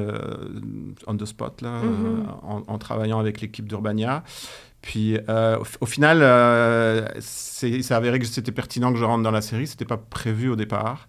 on 1.06 1.16
the 1.16 1.24
spot, 1.26 1.60
là, 1.62 1.82
Mhm. 1.82 2.26
en, 2.42 2.62
en 2.66 2.78
travaillant 2.78 3.18
avec 3.18 3.40
l'équipe 3.40 3.66
d'Urbania. 3.68 4.22
Puis 4.80 5.18
au, 5.28 5.64
au 5.80 5.86
final, 5.86 6.18
c'est 7.20 7.82
c'est 7.82 7.94
avéré 7.94 8.18
que 8.18 8.26
c'était 8.26 8.52
pertinent 8.52 8.92
que 8.92 8.98
je 8.98 9.04
rentre 9.04 9.22
dans 9.22 9.30
la 9.30 9.40
série. 9.40 9.66
C'était 9.66 9.84
pas 9.84 9.96
prévu 9.96 10.48
au 10.48 10.56
départ. 10.56 11.08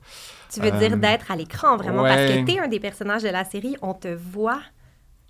Tu 0.52 0.60
veux 0.62 0.72
dire 0.72 0.98
d'être 0.98 1.30
à 1.32 1.36
l'écran, 1.36 1.78
vraiment, 1.78 2.02
parce 2.04 2.22
que 2.32 2.44
tu 2.46 2.52
es 2.54 2.60
un 2.60 2.68
des 2.68 2.80
personnages 2.80 3.22
de 3.24 3.30
la 3.30 3.46
série. 3.46 3.76
On 3.84 3.94
te 3.94 4.08
voit 4.08 4.60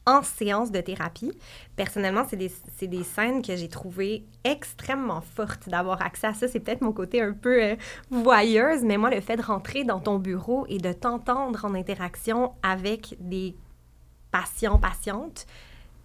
en 0.10 0.24
séance 0.24 0.72
de 0.72 0.82
thérapie. 0.82 1.32
Personnellement, 1.76 2.26
c'est 2.28 2.36
des, 2.36 2.52
des 2.82 3.04
scènes 3.04 3.44
que 3.44 3.56
j'ai 3.56 3.70
trouvées 3.70 4.26
extrêmement 4.44 5.22
fortes 5.22 5.70
d'avoir 5.70 6.02
accès 6.02 6.28
à 6.28 6.34
ça. 6.34 6.48
C'est 6.48 6.60
peut-être 6.60 6.82
mon 6.82 6.92
côté 6.92 7.22
un 7.22 7.34
peu 7.34 7.64
euh, 7.64 7.76
voyeuse, 8.10 8.84
mais 8.84 8.98
moi, 8.98 9.12
le 9.12 9.22
fait 9.22 9.38
de 9.38 9.44
rentrer 9.44 9.84
dans 9.84 10.00
ton 10.00 10.18
bureau 10.18 10.66
et 10.68 10.80
de 10.80 10.92
t'entendre 10.92 11.64
en 11.64 11.76
interaction 11.76 12.54
avec 12.64 13.16
des 13.20 13.56
patients, 14.32 14.80
patientes, 14.80 15.46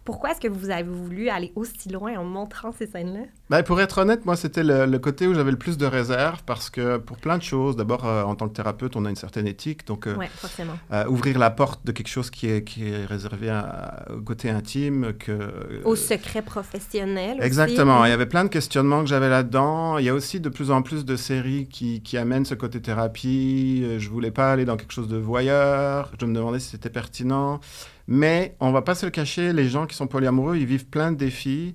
pourquoi 0.04 0.32
est-ce 0.32 0.40
que 0.40 0.48
vous 0.48 0.70
avez 0.70 0.82
voulu 0.82 1.28
aller 1.30 1.52
aussi 1.56 1.88
loin 1.88 2.16
en 2.18 2.24
montrant 2.24 2.72
ces 2.72 2.86
scènes-là? 2.86 3.20
Ben, 3.50 3.62
pour 3.62 3.80
être 3.80 3.98
honnête, 3.98 4.24
moi, 4.26 4.36
c'était 4.36 4.62
le, 4.62 4.86
le 4.86 4.98
côté 4.98 5.26
où 5.26 5.34
j'avais 5.34 5.50
le 5.50 5.56
plus 5.56 5.78
de 5.78 5.86
réserve 5.86 6.42
parce 6.44 6.68
que 6.70 6.98
pour 6.98 7.16
plein 7.16 7.38
de 7.38 7.42
choses, 7.42 7.76
d'abord, 7.76 8.04
euh, 8.06 8.22
en 8.22 8.34
tant 8.34 8.48
que 8.48 8.54
thérapeute, 8.54 8.96
on 8.96 9.04
a 9.04 9.10
une 9.10 9.16
certaine 9.16 9.46
éthique. 9.46 9.86
Donc, 9.86 10.06
euh, 10.06 10.16
euh, 10.92 11.06
ouvrir 11.08 11.38
la 11.38 11.50
porte 11.50 11.84
de 11.86 11.92
quelque 11.92 12.08
chose 12.08 12.30
qui 12.30 12.48
est, 12.48 12.64
qui 12.64 12.88
est 12.88 13.04
réservé 13.06 13.48
à- 13.50 14.04
au 14.16 14.20
côté 14.20 14.50
intime, 14.50 15.12
que... 15.18 15.82
Au 15.84 15.96
secret 15.96 16.42
professionnel 16.42 17.36
aussi. 17.38 17.46
Exactement. 17.46 18.04
Il 18.04 18.10
y 18.10 18.12
avait 18.12 18.26
plein 18.26 18.44
de 18.44 18.48
questionnements 18.50 19.00
que 19.00 19.08
j'avais 19.08 19.28
là-dedans. 19.28 19.98
Il 19.98 20.04
y 20.04 20.08
a 20.08 20.14
aussi 20.14 20.40
de 20.40 20.48
plus 20.48 20.70
en 20.70 20.82
plus 20.82 21.04
de 21.04 21.16
séries 21.16 21.66
qui, 21.68 22.02
qui 22.02 22.16
amènent 22.18 22.44
ce 22.44 22.54
côté 22.54 22.80
thérapie. 22.80 23.82
Euh, 23.84 23.98
Je 23.98 24.08
voulais 24.10 24.30
pas 24.30 24.52
aller 24.52 24.64
dans 24.64 24.76
quelque 24.76 24.92
chose 24.92 25.08
de 25.08 25.16
voyeur. 25.16 26.10
Je 26.20 26.26
me 26.26 26.34
demandais 26.34 26.58
si 26.58 26.70
c'était 26.70 26.90
pertinent. 26.90 27.60
Mais 28.06 28.54
on 28.60 28.70
va 28.72 28.82
pas 28.82 28.94
se 28.94 29.06
le 29.06 29.10
cacher, 29.10 29.52
les 29.52 29.68
gens 29.68 29.86
qui 29.86 29.96
sont 29.96 30.06
polyamoureux, 30.06 30.56
ils 30.56 30.66
vivent 30.66 30.86
plein 30.86 31.10
de 31.12 31.16
défis. 31.16 31.74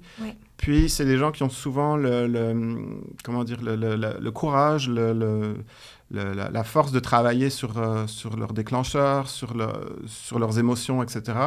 Puis 0.58 0.90
c'est 0.90 1.06
des 1.06 1.18
gens 1.18 1.32
qui 1.32 1.42
ont 1.44 1.50
souvent 1.50 1.96
le, 1.96 2.28
le- 2.28 3.00
comment 3.24 3.44
dire 3.44 3.62
le, 3.62 3.76
le- 3.76 3.96
le- 3.96 4.18
le 4.20 4.32
courage, 4.32 4.90
la, 4.90 6.34
la 6.52 6.64
force 6.64 6.92
de 6.92 7.00
travailler 7.00 7.50
sur, 7.50 7.78
euh, 7.78 8.08
sur 8.08 8.36
leurs 8.38 8.54
déclencheurs, 8.54 9.30
sur, 9.30 9.54
le- 9.56 9.96
sur 10.08 10.40
leurs 10.40 10.58
émotions, 10.60 11.02
etc. 11.04 11.38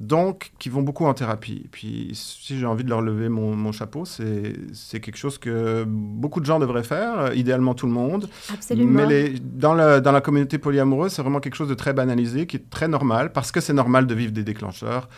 Donc, 0.00 0.52
qui 0.58 0.68
vont 0.68 0.82
beaucoup 0.82 1.06
en 1.06 1.14
thérapie. 1.14 1.68
Puis, 1.70 2.10
si 2.12 2.58
j'ai 2.58 2.66
envie 2.66 2.84
de 2.84 2.90
leur 2.90 3.00
lever 3.00 3.28
mon, 3.28 3.56
mon 3.56 3.72
chapeau, 3.72 4.04
c'est 4.04 5.00
quelque 5.00 5.16
chose 5.16 5.38
que 5.38 5.84
beaucoup 5.86 6.40
de 6.40 6.46
gens 6.46 6.58
devraient 6.58 6.82
faire, 6.82 7.18
euh, 7.18 7.34
idéalement 7.34 7.74
tout 7.74 7.86
le 7.86 7.92
monde. 7.92 8.28
Absolument. 8.52 8.90
Mais 8.90 9.06
les- 9.06 9.38
dans, 9.40 9.74
la 9.74 10.20
communauté 10.20 10.58
polyamoureuse, 10.58 11.12
c'est 11.12 11.22
vraiment 11.22 11.40
quelque 11.40 11.56
chose 11.56 11.68
de 11.68 11.74
très 11.74 11.94
banalisé, 11.94 12.46
qui 12.46 12.56
est 12.56 12.70
très 12.70 12.88
normal, 12.88 13.32
parce 13.32 13.52
que 13.52 13.60
c'est 13.60 13.72
normal 13.72 14.06
de 14.06 14.14
vivre 14.14 14.32
des 14.32 14.44
déclencheurs. 14.44 15.08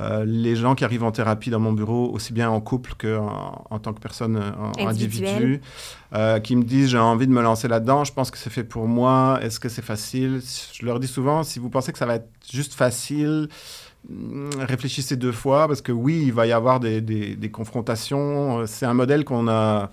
Euh, 0.00 0.24
les 0.24 0.54
gens 0.54 0.76
qui 0.76 0.84
arrivent 0.84 1.02
en 1.02 1.10
thérapie 1.10 1.50
dans 1.50 1.58
mon 1.58 1.72
bureau, 1.72 2.08
aussi 2.12 2.32
bien 2.32 2.48
en 2.48 2.60
couple 2.60 2.92
qu'en 2.96 3.64
en 3.68 3.78
tant 3.80 3.92
que 3.92 3.98
personne 3.98 4.36
euh, 4.36 4.50
en 4.56 4.86
individu, 4.86 5.60
euh, 6.14 6.38
qui 6.38 6.54
me 6.54 6.62
disent 6.62 6.90
j'ai 6.90 6.98
envie 6.98 7.26
de 7.26 7.32
me 7.32 7.42
lancer 7.42 7.66
là-dedans, 7.66 8.04
je 8.04 8.12
pense 8.12 8.30
que 8.30 8.38
c'est 8.38 8.50
fait 8.50 8.62
pour 8.62 8.86
moi, 8.86 9.40
est-ce 9.42 9.58
que 9.58 9.68
c'est 9.68 9.82
facile? 9.84 10.40
Je 10.72 10.86
leur 10.86 11.00
dis 11.00 11.08
souvent, 11.08 11.42
si 11.42 11.58
vous 11.58 11.68
pensez 11.68 11.90
que 11.90 11.98
ça 11.98 12.06
va 12.06 12.14
être 12.14 12.28
juste 12.52 12.74
facile, 12.74 13.48
réfléchissez 14.58 15.16
deux 15.16 15.32
fois, 15.32 15.66
parce 15.68 15.82
que 15.82 15.92
oui, 15.92 16.22
il 16.26 16.32
va 16.32 16.46
y 16.46 16.52
avoir 16.52 16.80
des, 16.80 17.00
des- 17.00 17.36
des 17.36 17.50
confrontations. 17.50 18.66
C'est 18.66 18.86
un 18.86 18.94
modèle 18.94 19.24
qu'on 19.24 19.48
a 19.48 19.90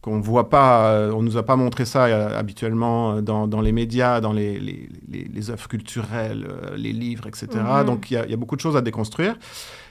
qu'on 0.00 0.20
voit 0.20 0.48
pas, 0.48 0.92
euh, 0.92 1.10
on 1.12 1.22
nous 1.22 1.36
a 1.36 1.42
pas 1.42 1.56
montré 1.56 1.84
ça 1.84 2.04
euh, 2.06 2.38
habituellement 2.38 3.14
euh, 3.16 3.20
dans, 3.20 3.48
dans 3.48 3.60
les 3.60 3.72
médias, 3.72 4.20
dans 4.20 4.32
les, 4.32 4.60
les, 4.60 4.88
les, 5.08 5.24
les 5.24 5.50
œuvres 5.50 5.66
culturelles, 5.66 6.46
euh, 6.48 6.76
les 6.76 6.92
livres, 6.92 7.26
etc. 7.26 7.48
Mhm. 7.80 7.84
Donc 7.84 8.10
il 8.10 8.14
y, 8.14 8.16
a- 8.16 8.24
il 8.24 8.30
y 8.30 8.34
a 8.34 8.36
beaucoup 8.36 8.54
de 8.54 8.60
choses 8.60 8.76
à 8.76 8.80
déconstruire. 8.80 9.36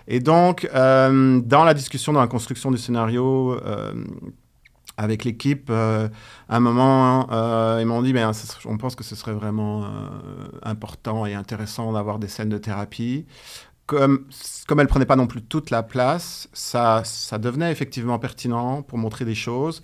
Et 0.07 0.21
donc, 0.21 0.67
euh, 0.73 1.41
dans 1.43 1.65
la 1.65 1.73
discussion, 1.73 2.13
dans 2.13 2.21
la 2.21 2.27
construction 2.27 2.71
du 2.71 2.77
scénario, 2.77 3.59
avec 4.97 5.23
l'équipe, 5.23 5.67
euh, 5.69 6.09
à 6.49 6.57
un 6.57 6.59
moment, 6.59 7.27
euh, 7.31 7.77
ils 7.79 7.85
m'ont 7.85 8.01
dit, 8.01 8.13
ben, 8.13 8.31
on 8.65 8.77
pense 8.77 8.95
que 8.95 9.03
ce 9.03 9.15
serait 9.15 9.33
vraiment 9.33 9.83
euh, 9.83 9.87
important 10.63 11.25
et 11.25 11.35
intéressant 11.35 11.93
d'avoir 11.93 12.17
des 12.17 12.27
scènes 12.27 12.49
de 12.49 12.57
thérapie. 12.57 13.25
Comme, 13.85 14.25
comme 14.67 14.79
elle 14.81 14.87
prenait 14.87 15.05
pas 15.05 15.15
non 15.15 15.27
plus 15.27 15.41
toute 15.41 15.69
la 15.69 15.81
place, 15.81 16.49
ça, 16.51 17.03
ça 17.05 17.37
devenait 17.37 17.71
effectivement 17.71 18.19
pertinent 18.19 18.81
pour 18.81 18.97
montrer 18.97 19.23
des 19.23 19.35
choses. 19.35 19.81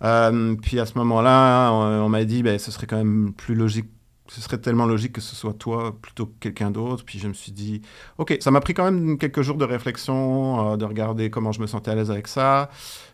Puis 0.00 0.80
à 0.80 0.86
ce 0.86 0.98
moment-là, 0.98 1.70
on, 1.72 2.04
on 2.04 2.08
m'a 2.08 2.24
dit, 2.24 2.42
ben, 2.42 2.58
ce 2.58 2.70
serait 2.70 2.86
quand 2.86 2.96
même 2.96 3.32
plus 3.34 3.54
logique 3.54 3.90
ce 4.28 4.40
serait 4.40 4.56
tellement 4.58 4.86
logique 4.86 5.12
que 5.12 5.20
ce 5.20 5.36
soit 5.36 5.52
toi 5.52 5.94
plutôt 6.00 6.26
que 6.26 6.32
quelqu'un 6.40 6.70
d'autre. 6.70 7.04
Puis 7.04 7.18
je 7.18 7.28
me 7.28 7.34
suis 7.34 7.52
dit, 7.52 7.82
ok, 8.18 8.38
ça 8.40 8.50
m'a 8.50 8.60
pris 8.60 8.72
quand 8.72 8.84
même 8.90 9.18
quelques 9.18 9.42
jours 9.42 9.56
de 9.58 9.64
réflexion, 9.66 10.72
euh, 10.72 10.76
de 10.78 10.84
regarder 10.86 11.28
comment 11.30 11.52
je 11.52 11.60
me 11.60 11.66
sentais 11.66 11.90
à 11.90 11.94
l'aise 11.94 12.10
avec 12.10 12.26
ça. 12.28 12.70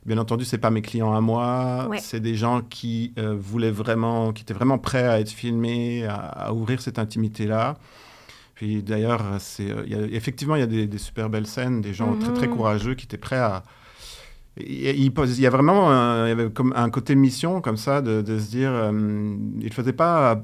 Bien 0.07 0.19
entendu, 0.19 0.45
c'est 0.45 0.59
pas 0.59 0.71
mes 0.71 0.83
clients 0.83 1.13
à 1.13 1.21
moi, 1.21 1.89
Ouais. 1.91 1.99
c'est 2.01 2.21
des 2.21 2.37
gens 2.37 2.61
qui 2.63 3.13
euh, 3.19 3.35
voulaient 3.39 3.73
vraiment, 3.73 4.33
qui 4.33 4.43
étaient 4.43 4.55
vraiment 4.55 4.79
prêts 4.79 5.07
à 5.07 5.19
être 5.19 5.31
filmés, 5.31 6.05
à, 6.07 6.15
à 6.15 6.53
ouvrir 6.53 6.81
cette 6.81 6.99
intimité-là. 7.01 7.77
Puis 8.55 8.83
d'ailleurs, 8.83 9.23
c'est, 9.41 9.71
euh, 9.71 9.83
il 9.87 10.15
effectivement, 10.15 10.55
il 10.55 10.61
y 10.61 10.63
a 10.63 10.67
des, 10.67 10.87
des 10.87 10.99
super 10.99 11.29
belles 11.29 11.47
scènes, 11.47 11.81
des 11.81 11.93
gens 11.95 12.15
très 12.17 12.33
très 12.35 12.47
Mhm. 12.47 12.55
courageux 12.57 12.95
qui 12.95 13.07
étaient 13.07 13.17
prêts 13.19 13.39
à. 13.39 13.63
Il 14.59 14.67
il 15.07 15.13
il 15.17 15.41
y 15.41 15.47
a 15.47 15.51
vraiment 15.51 15.91
un, 15.91 16.27
il 16.27 16.29
y 16.29 16.33
avait 16.33 16.51
comme 16.51 16.73
un 16.77 16.91
côté 16.91 17.15
mission 17.15 17.61
comme 17.61 17.77
ça 17.79 18.03
de, 18.03 18.21
de 18.21 18.39
se 18.39 18.51
dire, 18.51 18.71
euh, 18.71 18.91
ils 19.61 19.67
ne 19.67 19.73
faisaient 19.73 19.93
pas 19.93 20.43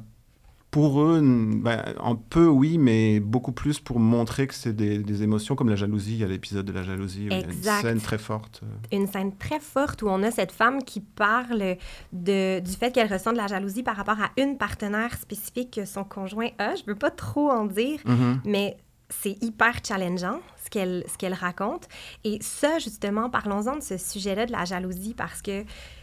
pour 0.71 1.01
eux, 1.01 1.21
ben, 1.23 1.83
un 2.03 2.17
peu 2.17 2.47
oui, 2.47 2.77
mais 2.77 3.19
beaucoup 3.21 3.53
plus 3.53 3.81
pour 3.81 3.99
montrer 3.99 4.47
que 4.47 4.55
c'est 4.55 4.75
des, 4.75 4.99
des 4.99 5.23
émotions 5.23 5.55
comme 5.55 5.71
la 5.71 5.77
jalousie. 5.77 6.13
Il 6.15 6.19
y 6.19 6.25
a 6.25 6.27
l'épisode 6.27 6.67
de 6.67 6.73
la 6.73 6.83
jalousie, 6.83 7.29
où 7.31 7.33
il 7.33 7.41
y 7.41 7.69
a 7.69 7.77
une 7.79 7.81
scène 7.83 8.01
très 8.01 8.19
forte. 8.19 8.61
une 8.93 9.07
scène 9.07 9.35
très 9.37 9.61
forte 9.61 10.03
où 10.03 10.09
on 10.09 10.23
a 10.23 10.31
cette 10.31 10.53
femme 10.53 10.83
qui 10.83 11.01
parle 11.01 11.77
de, 12.13 12.61
du 12.61 12.73
fait 12.73 12.93
qu'elle 12.93 13.11
ressent 13.11 13.33
de 13.33 13.39
la 13.39 13.47
jalousie 13.47 13.83
par 13.83 13.97
rapport 13.97 14.21
à 14.21 14.31
une 14.37 14.59
partenaire 14.59 15.17
spécifique 15.17 15.71
que 15.77 15.85
son 15.87 16.05
conjoint 16.05 16.49
a. 16.59 16.75
Je 16.75 16.83
ne 16.83 16.89
veux 16.89 16.99
pas 16.99 17.11
trop 17.11 17.49
en 17.51 17.65
dire, 17.65 18.01
Mhm. 18.05 18.41
mais 18.45 18.77
c'est 19.09 19.43
hyper 19.43 19.77
challengeant 19.87 20.41
ce 20.63 20.69
qu'elle 20.69 21.05
ce 21.11 21.17
qu'elle 21.17 21.33
raconte. 21.35 21.89
Et 22.25 22.39
ça, 22.43 22.79
justement, 22.81 23.31
parlons-en 23.31 23.77
de 23.77 23.83
ce 23.83 23.97
sujet-là 23.97 24.47
de 24.47 24.53
la 24.53 24.65
jalousie 24.65 25.15
parce 25.15 25.41
que 25.43 25.63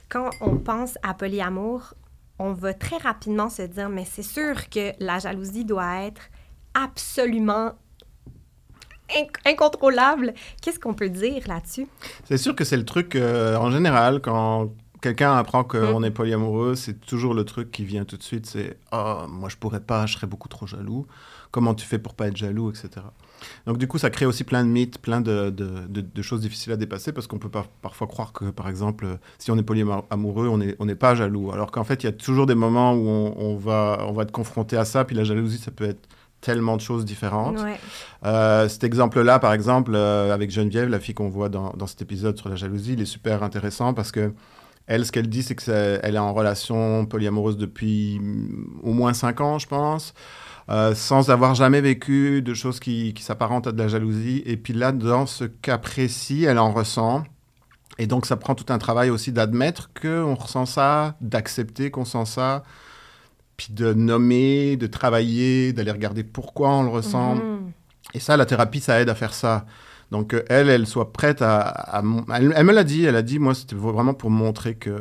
quand 0.09 0.29
on 0.41 0.55
pense 0.57 0.97
à 1.03 1.13
polyamour, 1.13 1.93
on 2.43 2.51
va 2.53 2.73
très 2.73 2.97
rapidement 2.97 3.49
se 3.49 3.61
dire, 3.61 3.87
mais 3.89 4.05
c'est 4.05 4.21
sûr 4.37 4.69
que 4.69 4.91
la 4.99 5.17
jalousie 5.19 5.63
doit 5.63 6.01
être 6.03 6.21
absolument 6.73 7.71
inc- 9.09 9.39
incontrôlable. 9.45 10.33
Qu'est-ce 10.61 10.79
qu'on 10.79 10.93
peut 10.93 11.09
dire 11.09 11.43
là-dessus? 11.47 11.87
C'est 12.25 12.37
sûr 12.37 12.53
que 12.55 12.63
c'est 12.65 12.75
le 12.77 12.85
truc, 12.85 13.15
euh, 13.15 13.55
en 13.55 13.71
général, 13.71 14.19
quand 14.21 14.71
quelqu'un 15.03 15.35
apprend 15.35 15.63
qu'on 15.63 15.99
Mhm. 15.99 16.05
est 16.05 16.11
polyamoureux, 16.11 16.75
c'est 16.75 16.99
toujours 17.01 17.33
le 17.33 17.43
truc 17.43 17.69
qui 17.71 17.83
vient 17.83 18.05
tout 18.05 18.17
de 18.17 18.23
suite, 18.23 18.45
c'est 18.45 18.77
«Oh, 18.91 19.23
moi 19.29 19.49
je 19.49 19.57
pourrais 19.57 19.81
pas, 19.81 20.05
je 20.05 20.13
serais 20.13 20.27
beaucoup 20.27 20.47
trop 20.49 20.65
jaloux. 20.65 21.05
Comment 21.51 21.75
tu 21.75 21.85
fais 21.85 21.99
pour 21.99 22.15
pas 22.15 22.27
être 22.29 22.37
jaloux, 22.37 22.71
etc.» 22.71 22.89
Donc 23.67 23.77
du 23.77 23.87
coup, 23.87 23.97
ça 23.97 24.09
crée 24.09 24.25
aussi 24.25 24.43
plein 24.43 24.63
de 24.63 24.69
mythes, 24.69 24.97
plein 24.99 25.19
de, 25.21 25.49
de- 25.49 25.85
de- 25.87 26.01
de 26.01 26.21
choses 26.21 26.39
difficiles 26.41 26.71
à 26.71 26.77
dépasser, 26.77 27.11
parce 27.11 27.27
qu'on 27.27 27.37
peut 27.39 27.49
pas, 27.49 27.65
parfois 27.81 28.07
croire 28.07 28.31
que, 28.33 28.45
par 28.45 28.69
exemple, 28.69 29.05
si 29.37 29.51
on 29.51 29.57
est 29.57 29.63
polyamoureux, 29.63 30.47
on 30.47 30.57
n'est 30.59 30.75
on 30.79 30.85
n'est 30.85 30.95
pas 30.95 31.13
jaloux. 31.13 31.51
Alors 31.51 31.69
qu'en 31.71 31.83
fait, 31.83 32.01
il 32.03 32.05
y 32.05 32.09
a 32.09 32.13
toujours 32.13 32.45
des 32.45 32.55
moments 32.55 32.93
où 32.93 33.05
on, 33.07 33.35
on 33.37 33.55
va, 33.57 34.05
on 34.07 34.13
va 34.13 34.23
être 34.23 34.31
confronté 34.31 34.77
à 34.77 34.85
ça, 34.85 35.03
puis 35.05 35.15
la 35.15 35.25
jalousie, 35.25 35.57
ça 35.57 35.71
peut 35.71 35.83
être 35.85 36.07
tellement 36.39 36.75
de 36.75 36.81
choses 36.81 37.05
différentes. 37.05 37.59
Ouais. 37.61 37.79
Euh, 38.25 38.67
cet 38.67 38.83
exemple-là, 38.83 39.39
par 39.39 39.53
exemple, 39.53 39.91
euh, 39.95 40.33
avec 40.33 40.49
Geneviève, 40.51 40.89
la 40.89 40.99
fille 40.99 41.13
qu'on 41.15 41.29
voit 41.29 41.47
dans, 41.49 41.71
dans 41.77 41.87
cet 41.87 42.01
épisode 42.01 42.37
sur 42.37 42.49
la 42.49 42.55
jalousie, 42.55 42.93
il 42.93 43.01
est 43.01 43.05
super 43.05 43.43
intéressant 43.43 43.93
parce 43.93 44.11
que 44.11 44.33
elle, 44.87 45.05
ce 45.05 45.11
qu'elle 45.11 45.29
dit, 45.29 45.43
c'est 45.43 45.55
qu'elle 45.55 46.15
est 46.15 46.19
en 46.19 46.33
relation 46.33 47.05
polyamoureuse 47.05 47.57
depuis 47.57 48.19
au 48.81 48.91
moins 48.93 49.13
cinq 49.13 49.41
ans, 49.41 49.59
je 49.59 49.67
pense, 49.67 50.13
euh, 50.69 50.93
sans 50.95 51.29
avoir 51.29 51.55
jamais 51.55 51.81
vécu 51.81 52.41
de 52.41 52.53
choses 52.53 52.79
qui, 52.79 53.13
qui 53.13 53.23
s'apparentent 53.23 53.67
à 53.67 53.71
de 53.71 53.77
la 53.77 53.87
jalousie. 53.87 54.43
Et 54.45 54.57
puis 54.57 54.73
là, 54.73 54.91
dans 54.91 55.25
ce 55.25 55.45
cas 55.45 55.77
précis, 55.77 56.43
elle 56.43 56.59
en 56.59 56.71
ressent. 56.71 57.23
Et 57.97 58.07
donc, 58.07 58.25
ça 58.25 58.35
prend 58.37 58.55
tout 58.55 58.71
un 58.73 58.77
travail 58.77 59.09
aussi 59.09 59.31
d'admettre 59.31 59.89
qu'on 59.99 60.35
ressent 60.35 60.65
ça, 60.65 61.15
d'accepter 61.21 61.91
qu'on 61.91 62.05
sent 62.05 62.25
ça, 62.25 62.63
puis 63.55 63.67
de 63.71 63.93
nommer, 63.93 64.77
de 64.77 64.87
travailler, 64.87 65.73
d'aller 65.73 65.91
regarder 65.91 66.23
pourquoi 66.23 66.71
on 66.71 66.83
le 66.83 66.89
ressent. 66.89 67.35
Mhm. 67.35 67.71
Et 68.13 68.19
ça, 68.19 68.35
la 68.35 68.45
thérapie, 68.45 68.79
ça 68.79 68.99
aide 68.99 69.09
à 69.09 69.15
faire 69.15 69.33
ça. 69.33 69.65
Donc, 70.13 70.33
euh, 70.35 70.43
elle, 70.47 70.69
elle 70.69 70.85
soit 70.85 71.11
prête 71.11 71.41
à... 71.41 72.01
elle, 72.35 72.53
elle 72.55 72.65
me 72.65 72.71
l'a 72.71 72.83
dit, 72.83 73.03
elle 73.03 73.15
a 73.15 73.23
dit, 73.23 73.39
moi, 73.39 73.55
c'était 73.55 73.75
vraiment 73.75 74.13
pour 74.13 74.29
montrer 74.29 74.75
que... 74.75 74.95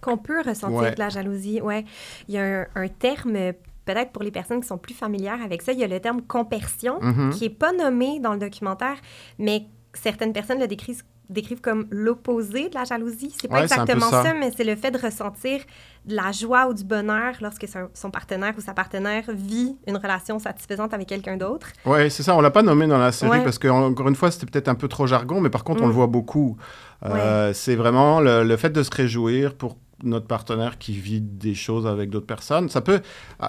Qu'on 0.00 0.16
peut 0.16 0.40
ressentir 0.40 0.78
Ouais. 0.78 0.94
de 0.94 0.98
la 0.98 1.10
jalousie, 1.10 1.60
ouais. 1.60 1.84
Il 2.28 2.34
y 2.34 2.38
a 2.38 2.62
un, 2.62 2.66
un 2.74 2.88
terme, 2.88 3.36
euh, 3.36 3.52
peut-être 3.84 4.10
pour 4.10 4.22
les 4.22 4.30
personnes 4.30 4.60
qui 4.62 4.66
sont 4.66 4.78
plus 4.78 4.94
familières 4.94 5.42
avec 5.44 5.60
ça, 5.60 5.72
il 5.72 5.78
y 5.78 5.84
a 5.84 5.86
le 5.86 6.00
terme 6.00 6.22
compersion, 6.22 6.98
Mhm. 7.02 7.30
qui 7.34 7.44
est 7.44 7.50
pas 7.50 7.72
nommé 7.74 8.20
dans 8.20 8.32
le 8.32 8.38
documentaire, 8.38 8.96
mais 9.38 9.66
certaines 9.92 10.32
personnes 10.32 10.58
le 10.60 10.66
décrivent, 10.66 11.02
décrivent 11.32 11.60
comme 11.60 11.86
l'opposé 11.90 12.68
de 12.68 12.74
la 12.74 12.84
jalousie. 12.84 13.34
C'est 13.40 13.48
pas 13.48 13.56
Ouais, 13.56 13.62
exactement 13.62 14.10
ça. 14.10 14.22
ça. 14.22 14.34
mais 14.34 14.50
c'est 14.56 14.64
le 14.64 14.76
fait 14.76 14.90
de 14.90 14.98
ressentir 14.98 15.60
de 16.06 16.14
la 16.16 16.32
joie 16.32 16.66
ou 16.68 16.74
du 16.74 16.84
bonheur 16.84 17.34
lorsque 17.40 17.66
son, 17.94 18.10
partenaire 18.10 18.54
ou 18.56 18.60
sa 18.60 18.74
partenaire 18.74 19.24
vit 19.28 19.76
une 19.86 19.96
relation 19.96 20.38
satisfaisante 20.38 20.92
avec 20.94 21.08
quelqu'un 21.08 21.36
d'autre. 21.36 21.68
Ouais, 21.86 22.10
c'est 22.10 22.22
ça, 22.22 22.36
on 22.36 22.40
l'a 22.40 22.50
pas 22.50 22.62
nommé 22.62 22.86
dans 22.86 22.98
la 22.98 23.12
série 23.12 23.30
Ouais. 23.30 23.44
parce 23.44 23.58
que, 23.58 23.68
encore 23.68 24.08
une 24.08 24.16
fois, 24.16 24.30
c'était 24.30 24.46
peut-être 24.46 24.68
un 24.68 24.74
peu 24.74 24.88
trop 24.88 25.06
jargon, 25.06 25.40
mais 25.40 25.50
par 25.50 25.64
contre, 25.64 25.82
on 25.82 25.86
Mm. 25.86 25.90
le 25.90 25.94
voit 25.94 26.06
beaucoup. 26.08 26.56
Euh, 27.04 27.52
C'est 27.52 27.74
vraiment 27.76 28.20
le, 28.20 28.44
le 28.44 28.56
fait 28.56 28.70
de 28.70 28.82
se 28.82 28.90
réjouir 28.90 29.54
pour 29.54 29.76
notre 30.02 30.26
partenaire 30.26 30.78
qui 30.78 30.92
vit 30.92 31.20
des 31.20 31.54
choses 31.54 31.86
avec 31.86 32.10
d'autres 32.10 32.26
personnes. 32.26 32.68
Ça 32.68 32.80
peut, 32.80 33.00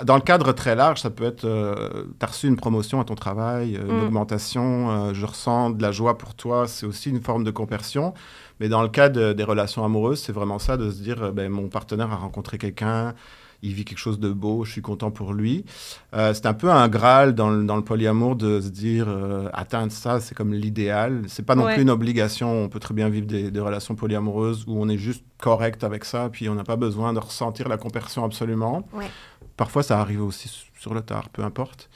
dans 0.05 0.15
le 0.15 0.21
cadre 0.21 0.51
très 0.53 0.75
large, 0.75 1.01
ça 1.01 1.09
peut 1.09 1.23
être, 1.25 1.45
euh, 1.45 2.05
t'as 2.19 2.27
reçu 2.27 2.47
une 2.47 2.55
promotion 2.57 2.99
à 2.99 3.03
ton 3.05 3.15
travail, 3.15 3.75
euh, 3.75 3.85
une 3.89 3.99
Mm. 3.99 4.03
augmentation, 4.03 4.91
euh, 4.91 5.13
je 5.13 5.25
ressens 5.25 5.71
de 5.71 5.81
la 5.81 5.91
joie 5.91 6.17
pour 6.17 6.35
toi, 6.35 6.67
c'est 6.67 6.85
aussi 6.85 7.09
une 7.09 7.21
forme 7.21 7.43
de 7.43 7.51
compersion. 7.51 8.13
Mais 8.59 8.69
dans 8.69 8.81
le 8.83 8.89
cas 8.89 9.09
de- 9.09 9.33
des 9.33 9.43
relations 9.43 9.83
amoureuses, 9.83 10.19
c'est 10.21 10.31
vraiment 10.33 10.59
ça, 10.59 10.77
de 10.77 10.89
se 10.91 11.01
dire, 11.01 11.23
euh, 11.23 11.31
ben, 11.31 11.49
mon 11.49 11.67
partenaire 11.69 12.11
a 12.11 12.15
rencontré 12.15 12.57
quelqu'un, 12.57 13.13
il 13.63 13.73
vit 13.73 13.85
quelque 13.85 13.97
chose 13.97 14.19
de 14.19 14.29
beau, 14.31 14.63
je 14.65 14.71
suis 14.73 14.81
content 14.81 15.09
pour 15.09 15.33
lui. 15.33 15.65
Euh, 16.13 16.33
c'est 16.33 16.45
un 16.45 16.53
peu 16.53 16.69
un 16.69 16.87
graal 16.89 17.33
dans 17.33 17.49
le, 17.49 17.63
dans 17.63 17.75
le 17.77 17.83
polyamour 17.83 18.35
de 18.35 18.61
se 18.61 18.67
dire 18.69 19.05
euh, 19.07 19.49
atteindre 19.53 19.91
ça, 19.91 20.19
c'est 20.19 20.35
comme 20.35 20.53
l'idéal. 20.53 21.23
C'est 21.27 21.45
pas 21.45 21.55
non 21.55 21.63
Ouais. 21.65 21.73
plus 21.73 21.81
une 21.83 21.89
obligation. 21.89 22.51
On 22.63 22.69
peut 22.69 22.79
très 22.79 22.93
bien 22.93 23.09
vivre 23.09 23.25
des, 23.25 23.49
des 23.51 23.59
relations 23.59 23.95
polyamoureuses 23.95 24.65
où 24.67 24.75
on 24.77 24.89
est 24.89 24.97
juste 24.97 25.23
correct 25.39 25.83
avec 25.83 26.05
ça, 26.05 26.29
puis 26.31 26.47
on 26.49 26.55
n'a 26.55 26.63
pas 26.63 26.75
besoin 26.75 27.13
de 27.13 27.19
ressentir 27.19 27.67
la 27.69 27.77
compersion 27.77 28.23
absolument. 28.25 28.87
Ouais. 28.93 29.09
Parfois, 29.57 29.81
ça 29.83 29.99
arrive 29.99 30.21
aussi 30.23 30.49
sur 30.79 30.93
le 30.93 31.01
tard, 31.01 31.29
peu 31.29 31.43
importe. 31.43 31.89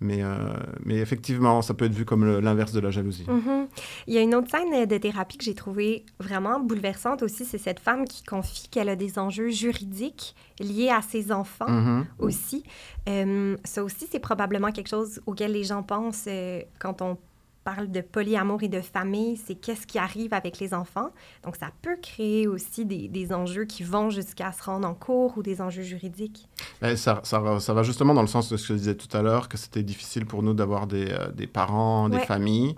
Mais, 0.00 0.22
euh, 0.22 0.36
mais 0.84 0.96
effectivement, 0.96 1.62
ça 1.62 1.72
peut 1.72 1.84
être 1.86 1.92
vu 1.94 2.04
comme 2.04 2.38
l'inverse 2.40 2.72
de 2.72 2.80
la 2.80 2.90
jalousie. 2.90 3.24
Mhm. 3.28 3.68
Il 4.06 4.14
y 4.14 4.18
a 4.18 4.20
une 4.22 4.34
autre 4.34 4.50
scène 4.50 4.86
de 4.86 4.98
thérapie 4.98 5.38
que 5.38 5.44
j'ai 5.44 5.54
trouvée 5.54 6.04
vraiment 6.20 6.60
bouleversante 6.60 7.22
aussi. 7.22 7.44
C'est 7.44 7.58
cette 7.58 7.80
femme 7.80 8.04
qui 8.04 8.22
confie 8.24 8.68
qu'elle 8.68 8.88
a 8.88 8.96
des 8.96 9.18
enjeux 9.18 9.50
juridiques 9.50 10.34
liés 10.60 10.90
à 10.90 11.00
ses 11.00 11.32
enfants 11.32 11.70
Mhm. 11.70 12.06
aussi. 12.18 12.64
Euh, 13.08 13.56
ça 13.64 13.84
aussi, 13.84 14.06
c'est 14.10 14.18
probablement 14.20 14.72
quelque 14.72 14.88
chose 14.88 15.20
auquel 15.26 15.52
les 15.52 15.64
gens 15.64 15.82
pensent 15.82 16.24
euh, 16.28 16.60
quand 16.80 17.00
on 17.00 17.16
parle 17.64 17.90
de 17.90 18.00
polyamour 18.02 18.62
et 18.62 18.68
de 18.68 18.80
famille, 18.80 19.36
c'est 19.36 19.54
qu'est-ce 19.54 19.86
qui 19.86 19.98
arrive 19.98 20.34
avec 20.34 20.58
les 20.58 20.74
enfants. 20.74 21.10
Donc, 21.44 21.56
ça 21.56 21.70
peut 21.82 21.96
créer 22.00 22.46
aussi 22.46 22.84
des, 22.84 23.08
des 23.08 23.32
enjeux 23.32 23.64
qui 23.64 23.82
vont 23.82 24.10
jusqu'à 24.10 24.52
se 24.52 24.62
rendre 24.62 24.86
en 24.86 24.94
cours 24.94 25.36
ou 25.38 25.42
des 25.42 25.60
enjeux 25.60 25.82
juridiques. 25.82 26.48
Ben, 26.80 26.96
ça, 26.96 27.20
ça, 27.24 27.58
ça 27.60 27.74
va 27.74 27.82
justement 27.82 28.12
dans 28.14 28.20
le 28.20 28.26
sens 28.28 28.50
de 28.50 28.56
ce 28.56 28.68
que 28.68 28.74
je 28.74 28.78
disais 28.78 28.94
tout 28.94 29.14
à 29.16 29.22
l'heure, 29.22 29.48
que 29.48 29.56
c'était 29.56 29.82
difficile 29.82 30.26
pour 30.26 30.42
nous 30.42 30.54
d'avoir 30.54 30.86
des, 30.86 31.10
euh, 31.10 31.30
des 31.32 31.46
parents, 31.46 32.08
des 32.08 32.18
Ouais. 32.18 32.26
familles. 32.26 32.74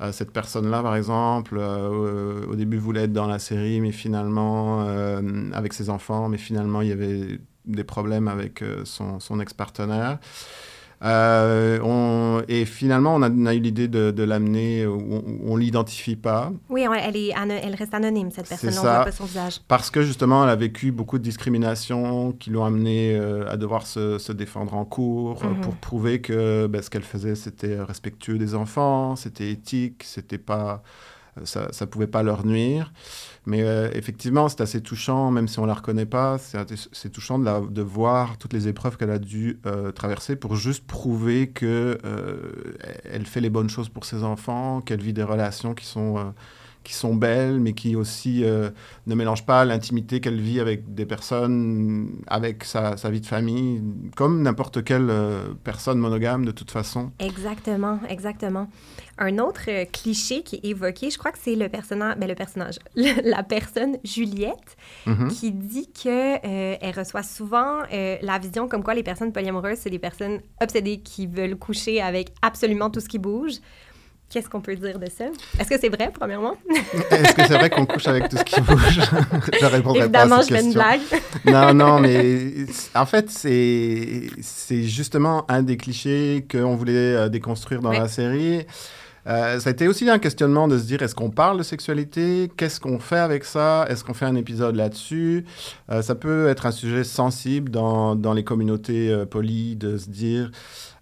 Euh, 0.00 0.12
cette 0.12 0.30
personne-là, 0.32 0.82
par 0.82 0.94
exemple, 0.94 1.56
euh, 1.58 2.46
au 2.46 2.54
début 2.54 2.76
voulait 2.78 3.04
être 3.04 3.12
dans 3.12 3.26
la 3.26 3.38
série, 3.38 3.80
mais 3.80 3.92
finalement, 3.92 4.80
avec 5.52 5.72
ses 5.72 5.90
enfants, 5.90 6.28
mais 6.28 6.38
finalement, 6.38 6.82
il 6.82 6.88
y 6.88 6.92
avait 6.92 7.40
des 7.64 7.84
problèmes 7.84 8.28
avec 8.28 8.62
son, 8.84 9.20
son 9.20 9.40
ex-partenaire. 9.40 10.18
Euh, 11.00 11.78
on- 11.84 12.42
et 12.48 12.64
finalement, 12.64 13.14
on 13.14 13.22
a, 13.22 13.30
on 13.30 13.46
a 13.46 13.54
eu 13.54 13.60
l'idée 13.60 13.86
de, 13.86 14.10
de 14.10 14.22
l'amener 14.24 14.84
on 14.86 15.54
ne 15.54 15.58
l'identifie 15.60 16.16
pas. 16.16 16.52
Oui, 16.68 16.84
elle, 17.00 17.16
est, 17.16 17.32
ano- 17.34 17.54
elle 17.62 17.74
reste 17.76 17.94
anonyme, 17.94 18.30
cette 18.32 18.46
C'est 18.46 18.60
personne-là. 18.66 18.80
On 18.80 18.92
ne 18.92 18.96
voit 18.96 19.04
pas 19.04 19.12
son 19.12 19.24
visage. 19.24 19.60
Parce 19.68 19.90
que 19.90 20.02
justement, 20.02 20.42
elle 20.44 20.50
a 20.50 20.56
vécu 20.56 20.90
beaucoup 20.90 21.18
de 21.18 21.22
discrimination 21.22 22.32
qui 22.32 22.50
l'ont 22.50 22.64
amené 22.64 23.14
euh, 23.14 23.48
à 23.48 23.56
devoir 23.56 23.86
se, 23.86 24.18
se 24.18 24.32
défendre 24.32 24.74
en 24.74 24.84
cours 24.84 25.44
euh, 25.44 25.48
Mhm. 25.48 25.60
pour 25.60 25.74
prouver 25.76 26.20
que 26.20 26.66
ben, 26.66 26.82
ce 26.82 26.90
qu'elle 26.90 27.02
faisait, 27.02 27.34
c'était 27.36 27.80
respectueux 27.80 28.38
des 28.38 28.54
enfants, 28.56 29.14
c'était 29.16 29.50
éthique, 29.50 30.02
c'était 30.04 30.38
pas, 30.38 30.82
ça, 31.44 31.68
ça 31.72 31.86
pouvait 31.86 32.06
pas 32.06 32.22
leur 32.22 32.44
nuire. 32.46 32.92
Mais 33.46 33.62
euh, 33.62 33.88
effectivement, 33.94 34.48
c'est 34.48 34.60
assez 34.60 34.82
touchant, 34.82 35.30
même 35.30 35.48
si 35.48 35.58
on 35.58 35.64
la 35.66 35.74
reconnaît 35.74 36.06
pas, 36.06 36.36
c'est 36.38 37.10
touchant 37.10 37.38
de, 37.38 37.44
la- 37.46 37.60
de 37.60 37.82
voir 37.82 38.36
toutes 38.38 38.52
les 38.52 38.68
épreuves 38.68 38.96
qu'elle 38.98 39.10
a 39.10 39.18
dû 39.18 39.58
euh, 39.66 39.90
traverser 39.92 40.36
pour 40.36 40.54
juste 40.56 40.86
prouver 40.86 41.48
que 41.50 41.98
euh, 42.04 42.52
elle 43.04 43.24
fait 43.26 43.40
les 43.40 43.50
bonnes 43.50 43.70
choses 43.70 43.88
pour 43.88 44.04
ses 44.04 44.22
enfants, 44.22 44.80
qu'elle 44.82 45.00
vit 45.02 45.14
des 45.14 45.22
relations 45.22 45.74
qui 45.74 45.86
sont 45.86 46.18
euh, 46.18 46.24
qui 46.88 46.94
sont 46.94 47.14
belles, 47.14 47.60
mais 47.60 47.74
qui 47.74 47.96
aussi 47.96 48.42
euh, 48.44 48.70
ne 49.06 49.14
mélangent 49.14 49.44
pas 49.44 49.66
l'intimité 49.66 50.20
qu'elle 50.20 50.40
vit 50.40 50.58
avec 50.58 50.94
des 50.94 51.04
personnes, 51.04 52.22
avec 52.28 52.64
sa, 52.64 52.96
sa 52.96 53.10
vie 53.10 53.20
de 53.20 53.26
famille, 53.26 53.82
comme 54.16 54.40
n'importe 54.40 54.82
quelle 54.82 55.10
euh, 55.10 55.48
personne 55.64 55.98
monogame 55.98 56.46
de 56.46 56.50
toute 56.50 56.70
façon. 56.70 57.10
Exactement, 57.18 58.00
exactement. 58.08 58.68
Un 59.18 59.38
autre 59.38 59.64
euh, 59.68 59.84
cliché 59.84 60.42
qui 60.42 60.56
est 60.56 60.64
évoqué, 60.64 61.10
je 61.10 61.18
crois 61.18 61.30
que 61.30 61.38
c'est 61.38 61.56
le 61.56 61.68
personnage, 61.68 62.16
ben 62.16 62.26
le 62.26 62.34
personnage, 62.34 62.76
la 62.96 63.42
personne 63.42 63.98
Juliette, 64.02 64.76
Mhm. 65.04 65.28
qui 65.28 65.52
dit 65.52 65.90
que 65.92 66.38
elle 66.42 66.94
reçoit 66.98 67.22
souvent 67.22 67.80
la 67.90 68.38
vision 68.38 68.66
comme 68.68 68.82
quoi 68.82 68.94
les 68.94 69.02
personnes 69.02 69.32
polyamoureuses, 69.32 69.78
c'est 69.78 69.90
des 69.90 69.98
personnes 69.98 70.40
obsédées 70.62 71.00
qui 71.00 71.26
veulent 71.26 71.56
coucher 71.56 72.00
avec 72.00 72.28
absolument 72.40 72.88
tout 72.90 73.00
ce 73.00 73.08
qui 73.08 73.18
bouge. 73.18 73.56
Qu'est-ce 74.30 74.48
qu'on 74.50 74.60
peut 74.60 74.76
dire 74.76 74.98
de 74.98 75.06
ça? 75.06 75.24
Est-ce 75.58 75.70
que 75.70 75.78
c'est 75.80 75.88
vrai, 75.88 76.10
premièrement? 76.12 76.54
Est-ce 77.10 77.34
que 77.34 77.46
c'est 77.46 77.54
vrai 77.56 77.70
qu'on 77.70 77.86
couche 77.86 78.06
avec 78.08 78.28
tout 78.28 78.36
ce 78.36 78.44
qui 78.44 78.60
bouge? 78.60 79.00
Je 79.58 79.64
répondrai 79.64 80.00
Évidemment, 80.00 80.36
pas 80.36 80.40
à 80.40 80.42
je 80.42 80.48
cette 80.48 80.56
fais 80.58 80.64
une 80.64 80.72
blague. 80.74 81.00
non, 81.46 81.72
non, 81.72 81.98
mais 82.00 82.52
en 82.94 83.06
fait, 83.06 83.30
c'est 83.30 84.82
justement 84.82 85.44
un 85.50 85.62
des 85.62 85.76
clichés 85.78 86.44
qu'on 86.50 86.76
voulait 86.76 86.92
euh, 87.16 87.28
déconstruire 87.30 87.80
dans 87.80 87.88
Ouais. 87.90 87.98
la 88.00 88.08
série. 88.08 88.66
Euh, 89.26 89.60
ça 89.60 89.68
a 89.68 89.72
été 89.72 89.88
aussi 89.88 90.08
un 90.08 90.18
questionnement 90.18 90.68
de 90.68 90.78
se 90.78 90.84
dire 90.84 91.02
est-ce 91.02 91.14
qu'on 91.14 91.28
parle 91.30 91.58
de 91.58 91.62
sexualité? 91.62 92.50
Qu'est-ce 92.56 92.80
qu'on 92.80 92.98
fait 92.98 93.18
avec 93.18 93.44
ça? 93.44 93.84
Est-ce 93.90 94.02
qu'on 94.04 94.14
fait 94.14 94.24
un 94.24 94.36
épisode 94.36 94.74
là-dessus? 94.76 95.44
Euh, 95.90 96.00
Ça 96.02 96.14
peut 96.14 96.48
être 96.48 96.64
un 96.66 96.70
sujet 96.70 97.04
sensible 97.04 97.70
dans, 97.70 98.14
dans 98.14 98.32
les 98.32 98.44
communautés 98.44 99.10
euh, 99.10 99.26
polies 99.26 99.76
de 99.76 99.98
se 99.98 100.08
dire 100.08 100.50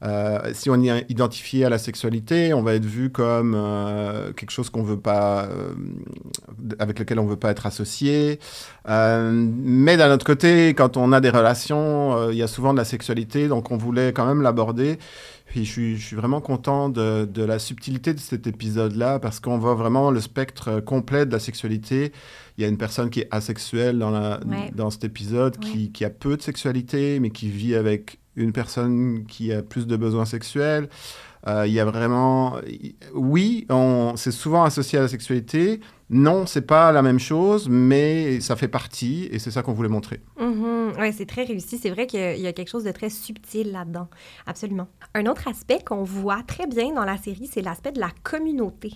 euh, 0.02 0.50
si 0.52 0.68
on 0.70 0.82
est 0.82 1.06
identifié 1.10 1.64
à 1.64 1.70
la 1.70 1.78
sexualité, 1.78 2.52
on 2.52 2.62
va 2.62 2.74
être 2.74 2.84
vu 2.84 3.10
comme 3.10 3.54
euh, 3.56 4.32
quelque 4.32 4.50
chose 4.50 4.70
qu'on 4.70 4.82
veut 4.82 4.98
pas, 5.00 5.44
euh, 5.44 5.72
avec 6.78 6.98
lequel 6.98 7.18
on 7.18 7.26
veut 7.26 7.36
pas 7.36 7.50
être 7.50 7.66
associé. 7.66 8.38
Mais 8.86 9.96
d'un 9.96 10.12
autre 10.12 10.26
côté, 10.26 10.70
quand 10.70 10.96
on 10.96 11.12
a 11.12 11.20
des 11.20 11.30
relations, 11.30 12.30
il 12.30 12.36
y 12.36 12.42
a 12.42 12.46
souvent 12.46 12.72
de 12.72 12.78
la 12.78 12.84
sexualité, 12.84 13.48
donc 13.48 13.70
on 13.70 13.76
voulait 13.76 14.12
quand 14.12 14.26
même 14.26 14.42
l'aborder. 14.42 14.98
Puis 15.46 15.64
je 15.64 15.70
suis, 15.70 15.96
je 15.96 16.04
suis 16.04 16.16
vraiment 16.16 16.40
content 16.40 16.88
de, 16.88 17.24
de 17.24 17.44
la 17.44 17.58
subtilité 17.60 18.12
de 18.12 18.18
cet 18.18 18.46
épisode-là, 18.48 19.20
parce 19.20 19.38
qu'on 19.40 19.58
voit 19.58 19.74
vraiment 19.74 20.10
le 20.10 20.20
spectre 20.20 20.80
complet 20.80 21.24
de 21.24 21.32
la 21.32 21.38
sexualité. 21.38 22.12
Il 22.58 22.62
y 22.62 22.64
a 22.64 22.68
une 22.68 22.78
personne 22.78 23.10
qui 23.10 23.20
est 23.20 23.28
asexuelle 23.30 23.98
dans, 23.98 24.10
la, 24.10 24.40
Ouais. 24.46 24.72
dans 24.74 24.90
cet 24.90 25.04
épisode, 25.04 25.58
qui, 25.58 25.92
qui 25.92 26.04
a 26.04 26.10
peu 26.10 26.36
de 26.36 26.42
sexualité, 26.42 27.20
mais 27.20 27.30
qui 27.30 27.48
vit 27.48 27.76
avec 27.76 28.18
une 28.36 28.52
personne 28.52 29.24
qui 29.26 29.52
a 29.52 29.62
plus 29.62 29.86
de 29.86 29.96
besoins 29.96 30.24
sexuels. 30.26 30.88
Euh, 31.48 31.66
Il 31.66 31.72
y 31.72 31.80
a 31.80 31.84
vraiment... 31.84 32.58
Oui, 33.14 33.66
on- 33.70 34.14
c'est 34.16 34.32
souvent 34.32 34.64
associé 34.64 34.98
à 34.98 35.02
la 35.02 35.08
sexualité. 35.08 35.80
Non, 36.08 36.46
c'est 36.46 36.62
pas 36.62 36.92
la 36.92 37.02
même 37.02 37.18
chose, 37.18 37.68
mais 37.68 38.40
ça 38.40 38.54
fait 38.54 38.68
partie, 38.68 39.28
et 39.32 39.40
c'est 39.40 39.50
ça 39.50 39.62
qu'on 39.62 39.72
voulait 39.72 39.88
montrer. 39.88 40.20
Mhm. 40.38 40.92
Ouais, 41.00 41.10
c'est 41.10 41.26
très 41.26 41.42
réussi. 41.42 41.78
C'est 41.78 41.90
vrai 41.90 42.06
qu'il 42.06 42.20
y 42.40 42.46
a- 42.46 42.52
quelque 42.52 42.68
chose 42.70 42.84
de 42.84 42.92
très 42.92 43.10
subtil 43.10 43.72
là-dedans. 43.72 44.06
Absolument. 44.46 44.86
Un 45.14 45.26
autre 45.26 45.48
aspect 45.48 45.80
qu'on 45.84 46.04
voit 46.04 46.42
très 46.46 46.66
bien 46.68 46.92
dans 46.94 47.04
la 47.04 47.16
série, 47.16 47.48
c'est 47.52 47.60
l'aspect 47.60 47.90
de 47.90 47.98
la 47.98 48.10
communauté. 48.22 48.92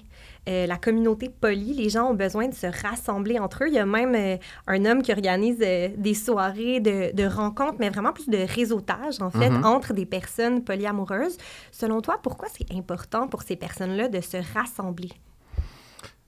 Euh, 0.48 0.66
la 0.68 0.76
communauté 0.76 1.28
polie, 1.28 1.74
les 1.74 1.88
gens 1.90 2.10
ont 2.12 2.14
besoin 2.14 2.46
de 2.46 2.54
se 2.54 2.66
rassembler 2.86 3.40
entre 3.40 3.64
eux. 3.64 3.68
Il 3.68 3.74
y 3.74 3.78
a 3.80 3.86
même 3.86 4.14
euh, 4.14 4.36
un 4.68 4.84
homme 4.84 5.02
qui 5.02 5.10
organise 5.12 5.58
euh, 5.62 5.88
des 5.96 6.14
soirées 6.14 6.78
de, 6.78 7.12
de 7.14 7.24
rencontres, 7.24 7.76
mais 7.80 7.90
vraiment 7.90 8.12
plus 8.12 8.28
de 8.28 8.38
réseautage, 8.54 9.20
en 9.20 9.30
fait, 9.30 9.50
Mhm. 9.50 9.64
entre 9.64 9.92
des 9.94 10.06
personnes 10.06 10.62
polyamoureuses. 10.62 11.36
Selon 11.72 12.00
toi, 12.02 12.18
pourquoi 12.22 12.46
c'est 12.56 12.72
important 12.72 13.26
pour 13.26 13.42
ces 13.42 13.56
personnes-là 13.56 14.06
de 14.08 14.20
se 14.20 14.36
rassembler? 14.54 15.10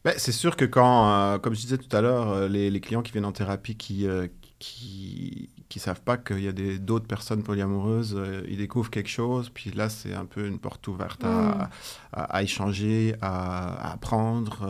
Ben, 0.04 0.14
c'est 0.18 0.32
sûr 0.32 0.56
que 0.56 0.64
quand, 0.64 1.12
euh, 1.34 1.38
comme 1.38 1.54
je 1.54 1.60
disais 1.60 1.78
tout 1.78 1.94
à 1.96 2.00
l'heure, 2.00 2.28
euh, 2.30 2.48
les, 2.48 2.70
les 2.70 2.80
clients 2.80 3.02
qui 3.02 3.12
viennent 3.12 3.24
en 3.24 3.32
thérapie 3.32 3.76
qui 3.76 4.06
euh, 4.06 4.26
qui 4.58 5.50
qui 5.68 5.78
savent 5.78 6.02
pas 6.02 6.18
qu'il 6.18 6.40
y 6.40 6.48
a 6.48 6.52
des- 6.52 6.78
d'autres 6.78 7.06
personnes 7.06 7.42
polyamoureuses, 7.42 8.14
euh, 8.16 8.42
ils 8.48 8.58
découvrent 8.58 8.90
quelque 8.90 9.08
chose, 9.08 9.48
puis 9.48 9.70
là 9.70 9.88
c'est 9.88 10.12
un 10.14 10.26
peu 10.26 10.46
une 10.46 10.58
porte 10.58 10.86
ouverte 10.88 11.24
à, 11.24 11.70
à, 12.12 12.24
à 12.24 12.42
échanger, 12.42 13.14
à, 13.22 13.88
à 13.90 13.92
apprendre, 13.92 14.66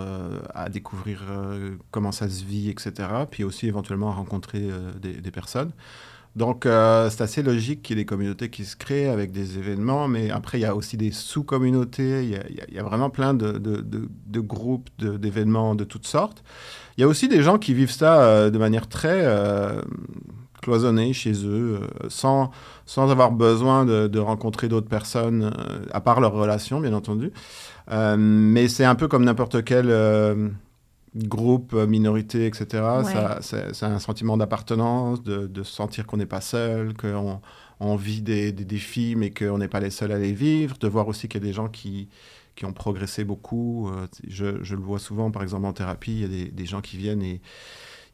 à 0.55 0.69
découvrir 0.69 1.23
comment 1.91 2.13
ça 2.13 2.29
se 2.29 2.45
vit, 2.45 2.69
etc. 2.71 3.27
Puis 3.31 3.43
aussi 3.45 3.67
éventuellement 3.67 4.11
à 4.11 4.15
rencontrer 4.15 4.69
des, 5.01 5.15
des 5.21 5.31
personnes. 5.33 5.73
Donc, 6.35 6.65
euh, 6.65 7.11
c'est 7.11 7.21
assez 7.23 7.43
logique 7.43 7.83
qu'il 7.83 7.97
y 7.97 8.01
ait 8.01 8.03
des 8.03 8.07
communautés 8.07 8.49
qui 8.49 8.65
se 8.65 8.75
créent 8.75 9.09
avec 9.09 9.33
des 9.33 9.59
événements, 9.59 10.09
mais 10.09 10.31
après, 10.31 10.59
il 10.59 10.63
y 10.63 10.67
a 10.67 10.75
aussi 10.75 10.97
des 10.97 11.13
sous-communautés, 11.13 12.25
il 12.25 12.75
y 12.75 12.79
a, 12.79 12.83
vraiment 12.83 13.11
plein 13.11 13.35
de, 13.35 14.41
groupes, 14.41 14.89
d'événements 14.99 15.75
de, 15.75 15.85
toutes 15.85 16.07
sortes. 16.07 16.43
Il 16.97 17.03
y 17.03 17.05
a 17.05 17.09
aussi 17.09 17.29
des 17.29 17.43
gens 17.43 17.59
qui 17.59 17.75
vivent 17.75 17.91
ça 17.91 18.23
euh, 18.23 18.51
de 18.51 18.59
manière 18.59 18.89
très 18.89 19.21
euh, 19.25 19.83
cloisonnée 20.63 21.13
chez 21.13 21.35
eux, 21.45 21.81
sans, 22.09 22.51
sans 22.87 23.11
avoir 23.11 23.33
besoin 23.33 23.85
de, 23.85 24.19
rencontrer 24.19 24.69
d'autres 24.69 24.89
personnes, 24.89 25.53
à 25.93 26.01
part 26.01 26.21
leur 26.21 26.33
relation, 26.33 26.81
bien 26.81 26.95
entendu. 26.95 27.33
Mais 27.91 28.69
c'est 28.69 28.85
un 28.85 28.95
peu 28.95 29.07
comme 29.07 29.25
n'importe 29.25 29.65
quel... 29.65 29.91
groupe, 31.15 31.75
euh, 31.75 31.87
minorité, 31.87 32.47
etc. 32.47 32.65
Ouais. 32.73 33.13
Ça, 33.13 33.39
c'est, 33.41 33.75
c'est 33.75 33.87
un 33.87 33.99
sentiment 33.99 34.37
d'appartenance, 34.37 35.23
de, 35.23 35.47
de 35.47 35.63
se 35.63 35.73
sentir 35.73 36.07
qu'on 36.07 36.17
n'est 36.17 36.27
pas 36.27 36.41
seul, 36.41 36.95
qu'on 36.95 37.41
on 37.81 37.97
vit 37.97 38.23
des, 38.23 38.53
des 38.53 38.65
défis, 38.65 39.15
mais 39.17 39.31
qu'on 39.31 39.59
n'est 39.59 39.69
pas 39.69 39.81
les 39.81 39.91
seuls 39.91 40.13
à 40.13 40.19
les 40.19 40.33
vivre, 40.33 40.79
de 40.79 40.89
voir 40.89 41.09
aussi 41.09 41.29
qu'il 41.29 41.41
y 41.43 41.45
a 41.45 41.47
des 41.47 41.53
gens 41.53 41.69
qui, 41.69 42.09
qui 42.57 42.65
ont 42.65 42.73
progressé 42.73 43.25
beaucoup. 43.25 43.89
Euh, 43.89 44.07
je, 44.27 44.63
je 44.63 44.75
le 44.75 44.83
vois 44.83 44.99
souvent, 44.99 45.31
par 45.31 45.43
exemple, 45.43 45.67
en 45.67 45.73
thérapie, 45.73 46.13
il 46.13 46.21
y 46.21 46.25
a 46.25 46.29
des, 46.29 46.51
des 46.51 46.67
gens 46.67 46.81
qui 46.81 46.97
viennent 46.97 47.23
et 47.23 47.41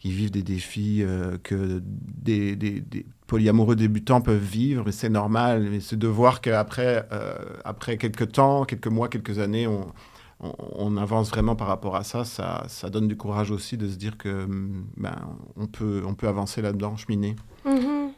ils 0.05 0.13
vivent 0.13 0.31
des 0.31 0.43
défis 0.43 1.03
euh, 1.03 1.39
que 1.43 1.83
des, 1.83 2.55
des, 2.57 2.81
des 2.81 3.05
polyamoureux 3.27 3.77
débutants 3.77 4.21
peuvent 4.21 4.43
vivre, 4.43 4.85
mais 4.87 4.93
c'est 4.93 5.09
normal. 5.09 5.69
Mais 5.71 5.81
c'est 5.81 5.99
de 5.99 6.07
voir 6.07 6.41
qu'après 6.41 7.07
euh, 7.13 7.35
après 7.65 7.97
quelques 7.97 8.33
temps, 8.33 8.65
quelques 8.65 8.87
mois, 8.87 9.09
quelques 9.09 9.39
années, 9.39 9.67
on, 9.67 9.93
on, 10.41 10.97
avance 10.97 11.31
vraiment 11.31 11.57
par 11.57 11.67
rapport 11.67 11.97
à 11.97 12.05
ça, 12.05 12.25
ça, 12.25 12.91
donne 12.91 13.09
du 13.09 13.17
courage 13.17 13.51
aussi 13.51 13.77
de 13.77 13.89
se 13.89 13.97
dire 13.97 14.17
que 14.17 14.45
hum, 14.45 14.87
ben, 14.97 15.17
on, 15.57 15.67
peut, 15.67 16.03
on 16.07 16.15
peut 16.15 16.29
avancer 16.29 16.63
là-dedans, 16.63 16.97
cheminer. 16.97 17.37
Mhm. 17.65 18.13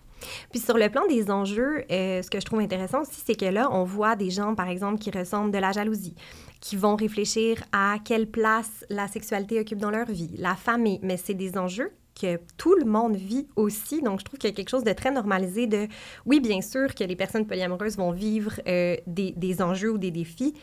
Puis 0.51 0.61
sur 0.61 0.77
le 0.77 0.89
plan 0.91 1.07
des 1.09 1.31
enjeux, 1.31 1.85
euh, 1.91 2.23
ce 2.23 2.31
que 2.31 2.41
je 2.41 2.45
trouve 2.45 2.61
intéressant 2.61 3.03
aussi, 3.03 3.23
c'est 3.25 3.35
que 3.35 3.47
là, 3.47 3.69
on 3.73 3.85
voit 3.85 4.17
des 4.17 4.31
gens, 4.31 4.55
par 4.55 4.69
exemple, 4.69 4.99
qui 4.99 5.11
ressentent 5.11 5.53
de 5.53 5.59
la 5.59 5.73
jalousie, 5.73 6.15
qui 6.61 6.77
vont 6.77 6.97
réfléchir 6.97 7.63
à 7.73 7.97
quelle 8.05 8.27
place 8.27 8.85
la 8.91 9.09
sexualité 9.09 9.61
occupe 9.61 9.79
dans 9.79 9.91
leur 9.91 10.07
vie, 10.07 10.31
la 10.37 10.55
famille, 10.55 11.01
mais 11.03 11.17
c'est 11.17 11.35
des 11.35 11.57
enjeux 11.57 11.93
que 12.21 12.39
tout 12.59 12.75
le 12.75 12.85
monde 12.85 13.17
vit 13.17 13.49
aussi. 13.57 14.03
Donc, 14.03 14.21
je 14.21 14.25
trouve 14.27 14.39
qu'il 14.39 14.51
y 14.51 14.53
a 14.53 14.57
quelque 14.57 14.69
chose 14.69 14.85
de 14.85 14.93
très 14.93 15.11
normalisé 15.11 15.67
de, 15.67 15.87
oui, 16.27 16.41
bien 16.41 16.61
sûr 16.61 16.95
que 16.95 17.05
les 17.05 17.17
personnes 17.17 17.47
polyamoureuses 17.47 17.97
vont 17.97 18.11
vivre 18.11 18.61
euh, 18.69 18.97
des, 19.07 19.33
des 19.33 19.63
enjeux 19.63 19.93
ou 19.93 19.99
des 19.99 20.11
défis, 20.11 20.55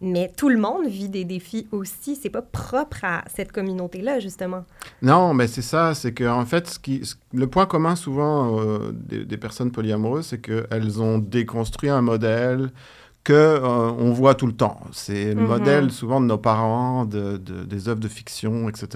mais 0.00 0.30
tout 0.36 0.48
le 0.48 0.58
monde 0.58 0.86
vit 0.86 1.08
des 1.08 1.24
défis 1.24 1.66
aussi. 1.72 2.16
C'est 2.16 2.28
pas 2.30 2.42
propre 2.42 2.98
à 3.04 3.24
cette 3.34 3.52
communauté-là, 3.52 4.20
justement. 4.20 4.64
Non, 5.02 5.32
mais 5.34 5.46
c'est 5.46 5.62
ça, 5.62 5.94
c'est 5.94 6.12
que 6.12 6.24
en 6.28 6.44
fait, 6.44 6.68
ce 6.68 6.78
qui, 6.78 7.04
ce- 7.04 7.14
le 7.32 7.46
point 7.46 7.66
commun 7.66 7.96
souvent 7.96 8.58
euh, 8.60 8.92
des, 8.92 9.24
des 9.24 9.36
personnes 9.36 9.70
polyamoureuses, 9.70 10.26
c'est 10.26 10.40
qu'elles 10.40 11.00
ont 11.00 11.18
déconstruit 11.18 11.88
un 11.90 12.02
modèle 12.02 12.70
que 13.22 13.32
euh, 13.32 13.62
on 13.98 14.12
voit 14.12 14.34
tout 14.34 14.46
le 14.46 14.52
temps. 14.52 14.80
C'est 14.92 15.32
le 15.32 15.40
Mhm. 15.40 15.46
modèle 15.46 15.90
souvent 15.90 16.20
de 16.20 16.26
nos 16.26 16.36
parents, 16.38 17.06
de, 17.06 17.38
de- 17.38 17.64
des 17.64 17.88
œuvres 17.88 18.00
de 18.00 18.08
fiction, 18.08 18.68
etc. 18.68 18.88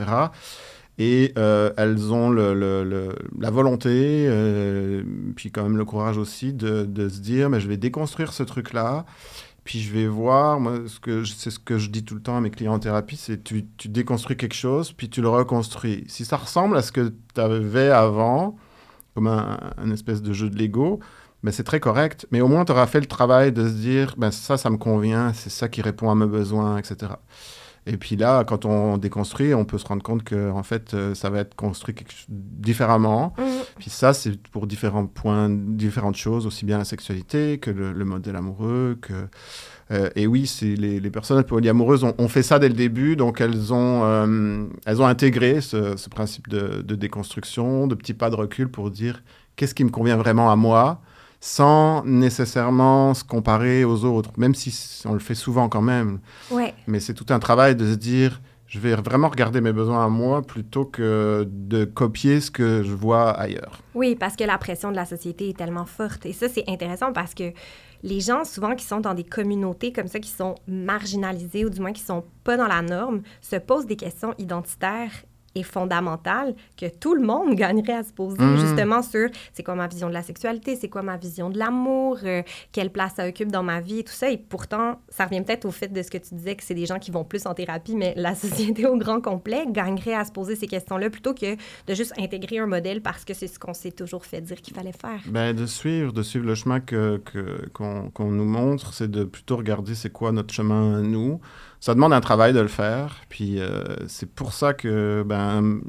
Et 0.98 1.32
euh, 1.38 1.70
elles 1.76 2.12
ont 2.12 2.28
le, 2.28 2.52
le- 2.54 2.82
le- 2.84 3.14
la 3.40 3.50
volonté, 3.50 4.28
puis 5.36 5.50
quand 5.50 5.62
même 5.62 5.76
le 5.76 5.84
courage 5.84 6.18
aussi, 6.18 6.52
de, 6.52 6.84
de 6.84 7.08
se 7.08 7.20
dire, 7.20 7.48
mais 7.50 7.60
je 7.60 7.68
vais 7.68 7.76
déconstruire 7.76 8.32
ce 8.32 8.42
truc-là. 8.42 9.04
Puis 9.68 9.80
je 9.80 9.92
vais 9.92 10.06
voir, 10.06 10.60
moi, 10.60 10.78
ce 10.86 10.98
que 10.98 11.26
c'est 11.26 11.50
ce 11.50 11.58
que 11.58 11.76
je 11.76 11.90
dis 11.90 12.02
tout 12.02 12.14
le 12.14 12.22
temps 12.22 12.38
à 12.38 12.40
mes 12.40 12.48
clients 12.48 12.72
en 12.72 12.78
thérapie, 12.78 13.18
c'est 13.18 13.44
tu, 13.44 13.66
tu 13.76 13.90
déconstruis 13.90 14.34
quelque 14.34 14.54
chose, 14.54 14.92
puis 14.92 15.10
tu 15.10 15.20
le 15.20 15.28
reconstruis. 15.28 16.06
Si 16.08 16.24
ça 16.24 16.38
ressemble 16.38 16.74
à 16.78 16.80
ce 16.80 16.90
que 16.90 17.12
tu 17.34 17.38
avais 17.38 17.90
avant, 17.90 18.56
comme 19.14 19.26
un, 19.26 19.60
un 19.76 19.90
espèce 19.90 20.22
de 20.22 20.32
jeu 20.32 20.48
de 20.48 20.56
Lego, 20.56 21.00
ben 21.42 21.52
c'est 21.52 21.64
très 21.64 21.80
correct. 21.80 22.26
Mais 22.30 22.40
au 22.40 22.48
moins, 22.48 22.64
tu 22.64 22.72
auras 22.72 22.86
fait 22.86 23.00
le 23.00 23.06
travail 23.06 23.52
de 23.52 23.68
se 23.68 23.74
dire, 23.74 24.14
ben 24.16 24.30
ça, 24.30 24.56
ça 24.56 24.70
me 24.70 24.78
convient, 24.78 25.34
c'est 25.34 25.50
ça 25.50 25.68
qui 25.68 25.82
répond 25.82 26.10
à 26.10 26.14
mes 26.14 26.24
besoins, 26.24 26.78
etc. 26.78 27.12
Et 27.88 27.96
puis 27.96 28.16
là, 28.16 28.44
quand 28.44 28.66
on 28.66 28.98
déconstruit, 28.98 29.54
on 29.54 29.64
peut 29.64 29.78
se 29.78 29.86
rendre 29.86 30.02
compte 30.02 30.22
que 30.22 30.50
en 30.50 30.62
fait, 30.62 30.92
euh, 30.92 31.14
ça 31.14 31.30
va 31.30 31.38
être 31.38 31.54
construit 31.54 31.96
différemment. 32.28 33.32
Mhm. 33.38 33.46
Puis 33.78 33.88
ça, 33.88 34.12
c'est 34.12 34.36
pour 34.48 34.66
différents 34.66 35.06
points, 35.06 35.48
différentes 35.48 36.16
choses, 36.16 36.46
aussi 36.46 36.66
bien 36.66 36.76
la 36.76 36.84
sexualité 36.84 37.56
que 37.56 37.70
le, 37.70 37.92
le 37.92 38.04
modèle 38.04 38.36
amoureux. 38.36 38.98
Que, 39.00 39.14
euh, 39.90 40.10
et 40.16 40.26
oui, 40.26 40.46
c'est 40.46 40.74
les, 40.74 41.00
les 41.00 41.10
personnes 41.10 41.42
polyamoureuses 41.42 42.04
ont, 42.04 42.14
ont 42.18 42.28
fait 42.28 42.42
ça 42.42 42.58
dès 42.58 42.68
le 42.68 42.74
début, 42.74 43.16
donc 43.16 43.40
elles 43.40 43.72
ont, 43.72 44.02
euh, 44.04 44.66
elles 44.84 45.00
ont 45.00 45.06
intégré 45.06 45.62
ce, 45.62 45.96
ce 45.96 46.10
principe 46.10 46.48
de, 46.48 46.82
de 46.82 46.94
déconstruction, 46.94 47.86
de 47.86 47.94
petits 47.94 48.12
pas 48.12 48.28
de 48.28 48.36
recul 48.36 48.68
pour 48.68 48.90
dire 48.90 49.22
qu'est-ce 49.56 49.74
qui 49.74 49.84
me 49.84 49.90
convient 49.90 50.18
vraiment 50.18 50.52
à 50.52 50.56
moi, 50.56 51.00
sans 51.40 52.04
nécessairement 52.04 53.14
se 53.14 53.24
comparer 53.24 53.84
aux 53.84 54.04
autres, 54.04 54.30
même 54.36 54.54
si 54.54 55.02
on 55.06 55.12
le 55.12 55.20
fait 55.20 55.34
souvent 55.34 55.68
quand 55.68 55.82
même. 55.82 56.20
Ouais. 56.50 56.74
Mais 56.86 57.00
c'est 57.00 57.14
tout 57.14 57.26
un 57.30 57.38
travail 57.38 57.76
de 57.76 57.90
se 57.90 57.96
dire, 57.96 58.40
je 58.66 58.80
vais 58.80 58.94
vraiment 58.96 59.28
regarder 59.28 59.60
mes 59.60 59.72
besoins 59.72 60.04
à 60.04 60.08
moi 60.08 60.42
plutôt 60.42 60.84
que 60.84 61.48
de 61.48 61.84
copier 61.84 62.40
ce 62.40 62.50
que 62.50 62.82
je 62.82 62.92
vois 62.92 63.30
ailleurs. 63.30 63.80
Oui, 63.94 64.16
parce 64.16 64.36
que 64.36 64.44
la 64.44 64.58
pression 64.58 64.90
de 64.90 64.96
la 64.96 65.06
société 65.06 65.48
est 65.48 65.56
tellement 65.56 65.86
forte. 65.86 66.26
Et 66.26 66.32
ça, 66.32 66.48
c'est 66.48 66.64
intéressant 66.68 67.12
parce 67.12 67.34
que 67.34 67.52
les 68.02 68.20
gens, 68.20 68.44
souvent, 68.44 68.74
qui 68.74 68.84
sont 68.84 69.00
dans 69.00 69.14
des 69.14 69.24
communautés 69.24 69.92
comme 69.92 70.06
ça, 70.06 70.20
qui 70.20 70.30
sont 70.30 70.54
marginalisées 70.66 71.64
ou 71.64 71.70
du 71.70 71.80
moins 71.80 71.92
qui 71.92 72.02
sont 72.02 72.24
pas 72.44 72.56
dans 72.56 72.68
la 72.68 72.82
norme, 72.82 73.22
se 73.40 73.56
posent 73.56 73.86
des 73.86 73.96
questions 73.96 74.34
identitaires 74.38 75.12
est 75.54 75.62
fondamentale 75.62 76.54
que 76.76 76.86
tout 76.86 77.14
le 77.14 77.22
monde 77.22 77.54
gagnerait 77.54 77.94
à 77.94 78.02
se 78.02 78.12
poser 78.12 78.36
Mhm. 78.40 78.58
justement 78.58 79.02
sur 79.02 79.28
c'est 79.52 79.62
quoi 79.62 79.74
ma 79.74 79.86
vision 79.88 80.08
de 80.08 80.12
la 80.14 80.22
sexualité, 80.22 80.76
c'est 80.76 80.88
quoi 80.88 81.02
ma 81.02 81.16
vision 81.16 81.50
de 81.50 81.58
l'amour, 81.58 82.18
euh, 82.24 82.42
quelle 82.72 82.90
place 82.90 83.14
ça 83.16 83.26
occupe 83.26 83.50
dans 83.50 83.62
ma 83.62 83.80
vie 83.80 84.00
et 84.00 84.04
tout 84.04 84.12
ça. 84.12 84.30
Et 84.30 84.38
pourtant, 84.38 85.00
ça 85.08 85.24
revient 85.24 85.42
peut-être 85.42 85.64
au 85.64 85.70
fait 85.70 85.88
de 85.88 86.02
ce 86.02 86.10
que 86.10 86.18
tu 86.18 86.34
disais 86.34 86.54
que 86.54 86.62
c'est 86.62 86.74
des 86.74 86.86
gens 86.86 86.98
qui 86.98 87.10
vont 87.10 87.24
plus 87.24 87.46
en 87.46 87.54
thérapie, 87.54 87.96
mais 87.96 88.12
la 88.16 88.34
société 88.74 88.86
au 88.86 88.96
grand 88.96 89.20
complet 89.20 89.64
gagnerait 89.68 90.14
à 90.14 90.24
se 90.24 90.32
poser 90.32 90.54
ces 90.56 90.66
questions-là 90.66 91.10
plutôt 91.10 91.34
que 91.34 91.54
de 91.54 91.94
juste 91.94 92.12
intégrer 92.18 92.58
un 92.58 92.66
modèle 92.66 93.00
parce 93.00 93.24
que 93.24 93.34
c'est 93.34 93.46
ce 93.48 93.58
qu'on 93.58 93.74
s'est 93.74 93.92
toujours 93.92 94.24
fait 94.24 94.40
dire 94.40 94.60
qu'il 94.60 94.74
fallait 94.74 94.92
faire. 94.92 95.20
Ben, 95.26 95.54
de 95.54 95.66
suivre, 95.66 96.12
de 96.12 96.22
suivre 96.22 96.46
le 96.46 96.54
chemin 96.54 96.80
que, 96.80 97.16
que- 97.24 97.68
qu'on, 97.72 98.10
qu'on 98.10 98.30
nous 98.30 98.44
montre, 98.44 98.92
c'est 98.92 99.10
de 99.10 99.24
plutôt 99.24 99.56
regarder 99.56 99.94
c'est 99.94 100.10
quoi 100.10 100.32
notre 100.32 100.52
chemin 100.54 100.98
à 100.98 101.00
nous. 101.00 101.40
Ça 101.80 101.94
demande 101.94 102.12
un 102.12 102.20
travail 102.20 102.52
de 102.52 102.58
le 102.60 102.68
faire, 102.68 103.20
puis 103.28 103.60
euh, 103.60 103.84
c'est 104.08 104.28
pour 104.28 104.52
ça 104.52 104.74
que 104.74 105.22
ben, 105.24 105.80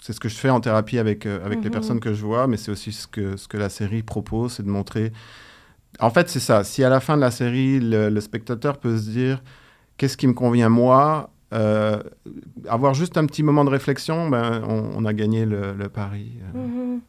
c'est 0.00 0.12
ce 0.12 0.18
que 0.18 0.28
je 0.28 0.34
fais 0.36 0.50
en 0.50 0.60
thérapie 0.60 0.98
avec, 0.98 1.24
euh, 1.24 1.44
avec 1.46 1.60
les 1.60 1.66
Mhm. 1.68 1.72
personnes 1.72 2.00
que 2.00 2.12
je 2.14 2.24
vois, 2.26 2.48
mais 2.48 2.56
c'est 2.56 2.72
aussi 2.72 2.90
ce 2.92 3.06
que, 3.06 3.36
ce 3.36 3.46
que 3.46 3.56
la 3.56 3.68
série 3.68 4.02
propose, 4.02 4.54
c'est 4.54 4.64
de 4.64 4.68
montrer... 4.70 5.12
En 6.00 6.10
fait, 6.10 6.28
c'est 6.28 6.40
ça. 6.40 6.64
Si 6.64 6.82
à 6.82 6.88
la 6.88 7.00
fin 7.00 7.16
de 7.16 7.20
la 7.20 7.30
série, 7.30 7.78
le, 7.80 8.10
le 8.10 8.20
spectateur 8.20 8.78
peut 8.78 8.96
se 8.98 9.08
dire 9.10 9.42
qu'est-ce 9.98 10.16
qui 10.16 10.26
me 10.26 10.32
convient 10.34 10.68
moi, 10.68 11.30
euh, 11.52 12.00
avoir 12.68 12.94
juste 12.94 13.16
un 13.16 13.26
petit 13.26 13.42
moment 13.42 13.64
de 13.64 13.70
réflexion, 13.70 14.28
ben, 14.30 14.62
on, 14.68 14.90
on 14.96 15.04
a 15.04 15.12
gagné 15.12 15.46
le, 15.46 15.74
le 15.74 15.88
pari. 15.88 16.32
Mhm. 16.54 17.00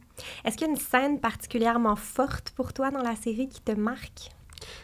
Est-ce 0.44 0.56
qu'il 0.56 0.66
y 0.66 0.70
a 0.70 0.72
une 0.72 0.78
scène 0.78 1.18
particulièrement 1.20 1.96
forte 1.96 2.50
pour 2.54 2.72
toi 2.72 2.90
dans 2.90 3.02
la 3.02 3.16
série 3.16 3.48
qui 3.48 3.60
te 3.62 3.72
marque? 3.72 4.30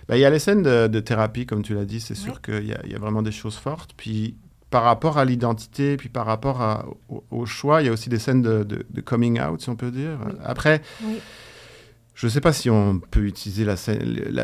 Ben, 0.09 0.17
Il 0.17 0.21
y 0.21 0.25
a 0.25 0.31
les 0.31 0.38
scènes 0.38 0.62
de, 0.62 0.87
de 0.87 1.01
thérapie, 1.01 1.47
comme 1.47 1.62
tu 1.62 1.75
l'as 1.75 1.85
dit, 1.85 2.01
c'est 2.01 2.14
Ouais. 2.19 2.21
sûr 2.25 2.41
qu'il 2.43 2.67
y, 2.67 2.73
a- 2.73 2.81
il 2.85 2.93
y 2.93 2.95
a 2.95 2.99
vraiment 2.99 3.23
des 3.23 3.33
choses 3.33 3.57
fortes. 3.57 3.91
Puis 3.97 4.37
par 4.71 4.83
rapport 4.83 5.17
à 5.19 5.25
l'identité, 5.25 5.97
puis 5.97 6.09
par 6.11 6.27
rapport 6.27 6.61
à- 6.61 6.85
au, 7.09 7.25
au 7.31 7.47
choix, 7.47 7.81
il 7.83 7.87
y 7.87 7.88
a 7.88 7.93
aussi 7.93 8.09
des 8.09 8.19
scènes 8.19 8.43
de, 8.43 8.64
de- 8.64 8.85
de 8.88 9.01
coming 9.01 9.41
out, 9.41 9.61
si 9.62 9.69
on 9.71 9.77
peut 9.77 9.91
dire. 9.91 10.19
Oui. 10.27 10.33
Après, 10.45 10.83
Oui. 11.03 11.19
je 12.14 12.27
ne 12.27 12.31
sais 12.31 12.41
pas 12.43 12.53
si 12.53 12.69
on 12.69 13.01
peut 13.11 13.25
utiliser 13.25 13.64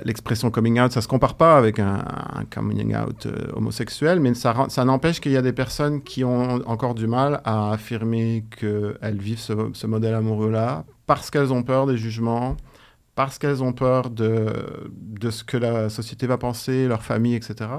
l'expression 0.05 0.51
coming 0.51 0.81
out, 0.81 0.93
ça 0.93 1.01
ne 1.01 1.03
se 1.03 1.09
compare 1.09 1.35
pas 1.35 1.57
avec 1.59 1.79
un, 1.79 2.05
un 2.35 2.45
coming 2.45 2.95
out 2.97 3.27
euh, 3.27 3.49
homosexuel, 3.55 4.21
mais 4.21 4.33
ça, 4.35 4.55
n'empêche 4.85 5.21
qu'il 5.21 5.33
y 5.33 5.37
a 5.37 5.43
des 5.43 5.53
personnes 5.53 6.03
qui 6.03 6.25
ont 6.25 6.61
encore 6.69 6.95
du 6.95 7.07
mal 7.07 7.41
à 7.45 7.73
affirmer 7.73 8.45
qu'elles 8.59 9.19
vivent 9.21 9.39
ce, 9.41 9.53
ce 9.73 9.87
modèle 9.87 10.15
amoureux-là 10.15 10.85
parce 11.07 11.31
qu'elles 11.31 11.53
ont 11.53 11.63
peur 11.63 11.87
des 11.87 11.97
jugements, 11.99 12.57
parce 13.15 13.39
qu'elles 13.39 13.63
ont 13.63 13.73
peur 13.73 14.11
de, 14.11 14.91
de 14.93 15.31
ce 15.31 15.45
que 15.45 15.57
la 15.57 15.89
société 15.91 16.27
va 16.27 16.39
penser, 16.39 16.89
leur 16.89 17.03
famille, 17.03 17.35
etc. 17.35 17.71